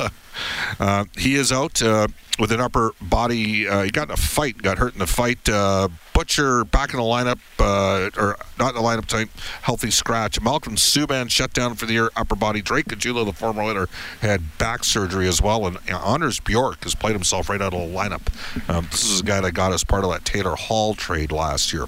Uh, 0.80 1.06
he 1.18 1.36
is 1.36 1.52
out 1.52 1.82
uh, 1.82 2.08
with 2.40 2.52
an 2.52 2.62
upper 2.62 2.92
body. 3.02 3.68
Uh, 3.68 3.84
he 3.84 3.92
got 3.92 4.08
in 4.08 4.14
a 4.14 4.18
fight, 4.18 4.62
got 4.62 4.78
hurt 4.78 4.94
in 4.94 5.00
the 5.00 5.08
fight. 5.08 5.48
Uh, 5.50 5.90
Butcher 6.14 6.64
back 6.64 6.94
in 6.94 6.98
the 6.98 7.06
lineup, 7.06 7.40
uh, 7.60 8.10
or 8.20 8.38
not 8.58 8.76
in 8.76 8.82
the 8.82 8.88
lineup 8.88 9.06
type, 9.06 9.30
healthy 9.62 9.92
scratch. 9.92 10.42
Malcolm 10.42 10.76
Subban 10.76 11.30
shut 11.30 11.54
down 11.54 11.76
for 11.76 11.86
the 11.86 11.94
year, 11.94 12.10
upper 12.16 12.36
body. 12.36 12.62
Drake 12.62 12.86
Caggiula, 12.86 13.26
the 13.26 13.34
former 13.34 13.64
leader, 13.64 13.88
had 14.22 14.58
back 14.58 14.84
surgery 14.84 15.28
as 15.28 15.42
well. 15.42 15.68
And 15.68 15.78
Anders 15.90 16.40
Bjork 16.40 16.84
has 16.84 16.96
played 16.96 17.14
himself 17.14 17.50
right 17.50 17.62
out 17.62 17.74
of 17.74 17.80
the 17.80 17.96
lineup. 17.96 18.28
Um, 18.70 18.88
this 18.90 19.04
is 19.04 19.20
a 19.20 19.24
guy 19.24 19.42
that 19.42 19.52
got 19.52 19.72
us 19.72 19.84
part 19.84 20.04
of 20.04 20.12
that 20.12 20.26
Taylor 20.26 20.56
Hall 20.56 20.96
trade 20.96 21.32
last 21.32 21.72
year. 21.72 21.88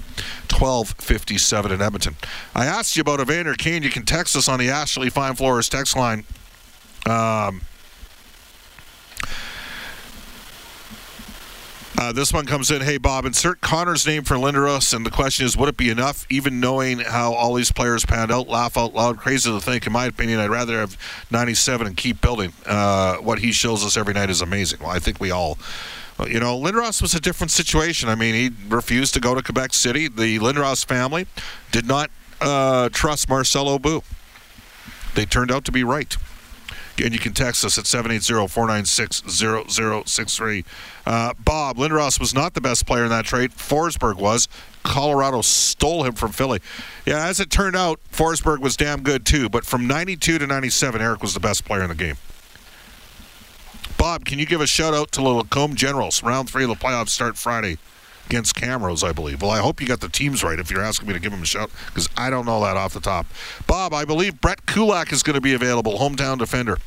1257 0.50 1.72
in 1.72 1.82
Edmonton. 1.82 2.16
I 2.54 2.66
asked 2.66 2.96
you 2.96 3.00
about 3.00 3.20
Evander 3.20 3.54
Kane. 3.54 3.82
You 3.82 3.90
can 3.90 4.04
text 4.04 4.36
us 4.36 4.48
on 4.48 4.58
the 4.58 4.68
Ashley 4.68 5.10
Fine 5.10 5.36
Floors 5.36 5.68
text 5.68 5.96
line. 5.96 6.24
Um, 7.06 7.62
Uh, 11.98 12.12
this 12.12 12.32
one 12.32 12.46
comes 12.46 12.70
in. 12.70 12.80
Hey, 12.80 12.98
Bob, 12.98 13.24
insert 13.24 13.60
Connor's 13.60 14.06
name 14.06 14.24
for 14.24 14.36
Lindros. 14.36 14.94
And 14.94 15.04
the 15.04 15.10
question 15.10 15.44
is, 15.44 15.56
would 15.56 15.68
it 15.68 15.76
be 15.76 15.90
enough, 15.90 16.26
even 16.30 16.60
knowing 16.60 17.00
how 17.00 17.34
all 17.34 17.54
these 17.54 17.72
players 17.72 18.06
panned 18.06 18.32
out? 18.32 18.48
Laugh 18.48 18.76
out 18.78 18.94
loud. 18.94 19.18
Crazy 19.18 19.50
to 19.50 19.60
think. 19.60 19.86
In 19.86 19.92
my 19.92 20.06
opinion, 20.06 20.38
I'd 20.38 20.50
rather 20.50 20.78
have 20.80 20.96
97 21.30 21.86
and 21.86 21.96
keep 21.96 22.20
building. 22.20 22.52
Uh, 22.64 23.16
what 23.16 23.40
he 23.40 23.52
shows 23.52 23.84
us 23.84 23.96
every 23.96 24.14
night 24.14 24.30
is 24.30 24.40
amazing. 24.40 24.80
Well, 24.80 24.90
I 24.90 24.98
think 24.98 25.20
we 25.20 25.30
all. 25.30 25.58
You 26.26 26.38
know, 26.38 26.58
Lindros 26.58 27.00
was 27.00 27.14
a 27.14 27.20
different 27.20 27.50
situation. 27.50 28.08
I 28.08 28.14
mean, 28.14 28.34
he 28.34 28.50
refused 28.68 29.14
to 29.14 29.20
go 29.20 29.34
to 29.34 29.42
Quebec 29.42 29.72
City. 29.72 30.06
The 30.08 30.38
Lindros 30.38 30.84
family 30.84 31.26
did 31.72 31.86
not 31.86 32.10
uh, 32.40 32.88
trust 32.90 33.28
Marcel 33.28 33.66
Aubut. 33.66 34.04
They 35.14 35.24
turned 35.24 35.50
out 35.50 35.64
to 35.64 35.72
be 35.72 35.82
right. 35.82 36.16
And 37.04 37.12
you 37.12 37.18
can 37.18 37.32
text 37.32 37.64
us 37.64 37.78
at 37.78 37.84
780-496-0063. 37.84 40.64
Uh, 41.06 41.32
Bob, 41.38 41.76
Lindros 41.76 42.20
was 42.20 42.34
not 42.34 42.54
the 42.54 42.60
best 42.60 42.86
player 42.86 43.04
in 43.04 43.10
that 43.10 43.24
trade. 43.24 43.52
Forsberg 43.52 44.16
was. 44.16 44.48
Colorado 44.82 45.42
stole 45.42 46.04
him 46.04 46.14
from 46.14 46.32
Philly. 46.32 46.60
Yeah, 47.04 47.26
as 47.26 47.40
it 47.40 47.50
turned 47.50 47.76
out, 47.76 48.00
Forsberg 48.12 48.60
was 48.60 48.76
damn 48.76 49.02
good 49.02 49.26
too. 49.26 49.48
But 49.48 49.64
from 49.64 49.86
92 49.86 50.38
to 50.38 50.46
97, 50.46 51.00
Eric 51.00 51.22
was 51.22 51.34
the 51.34 51.40
best 51.40 51.64
player 51.64 51.82
in 51.82 51.88
the 51.88 51.94
game. 51.94 52.16
Bob, 53.98 54.24
can 54.24 54.38
you 54.38 54.46
give 54.46 54.62
a 54.62 54.66
shout 54.66 54.94
out 54.94 55.12
to 55.12 55.20
the 55.20 55.28
Lacombe 55.28 55.74
Generals? 55.74 56.22
Round 56.22 56.48
three 56.48 56.64
of 56.64 56.70
the 56.70 56.76
playoffs 56.76 57.10
start 57.10 57.36
Friday 57.36 57.76
against 58.30 58.54
Camrose, 58.54 59.02
I 59.02 59.10
believe. 59.10 59.42
Well, 59.42 59.50
I 59.50 59.58
hope 59.58 59.80
you 59.80 59.88
got 59.88 60.00
the 60.00 60.08
teams 60.08 60.44
right 60.44 60.58
if 60.58 60.70
you're 60.70 60.84
asking 60.84 61.08
me 61.08 61.14
to 61.14 61.20
give 61.20 61.32
him 61.32 61.42
a 61.42 61.46
shout 61.46 61.68
because 61.86 62.08
I 62.16 62.30
don't 62.30 62.46
know 62.46 62.60
that 62.62 62.76
off 62.76 62.94
the 62.94 63.00
top. 63.00 63.26
Bob, 63.66 63.92
I 63.92 64.04
believe 64.04 64.40
Brett 64.40 64.66
Kulak 64.66 65.12
is 65.12 65.24
going 65.24 65.34
to 65.34 65.40
be 65.40 65.54
available, 65.54 65.98
hometown 65.98 66.38
defender. 66.38 66.78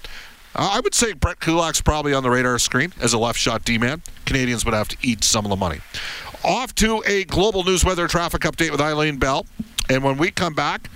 Uh, 0.56 0.72
I 0.74 0.80
would 0.80 0.94
say 0.96 1.12
Brett 1.12 1.42
Kulak's 1.42 1.82
probably 1.82 2.14
on 2.14 2.24
the 2.24 2.30
radar 2.30 2.58
screen 2.60 2.94
as 3.02 3.12
a 3.12 3.18
left 3.18 3.38
shot 3.38 3.66
D 3.66 3.78
man. 3.78 4.02
Canadiens 4.26 4.64
would 4.64 4.74
have 4.74 4.88
to 4.88 4.98
eat 5.02 5.24
some 5.24 5.46
of 5.46 5.50
the 5.50 5.58
money. 5.58 5.82
Off 6.46 6.74
to 6.76 7.04
a 7.06 7.26
global 7.26 7.64
news 7.64 7.84
weather 7.84 8.08
traffic 8.08 8.44
update 8.44 8.72
with 8.72 8.80
Eileen 8.80 9.18
Bell. 9.18 9.46
And 9.90 10.02
when 10.02 10.18
we 10.18 10.32
come 10.32 10.54
back 10.54 10.90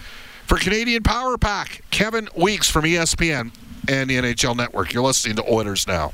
for 0.46 0.58
Canadian 0.58 1.04
Power 1.04 1.38
Pack, 1.38 1.82
Kevin 1.92 2.30
Weeks 2.38 2.70
from 2.70 2.86
ESPN 2.86 3.52
and 3.90 4.10
the 4.10 4.16
NHL 4.16 4.56
Network. 4.56 4.94
You're 4.94 5.04
listening 5.04 5.36
to 5.38 5.52
Oilers 5.52 5.88
Now. 5.88 6.14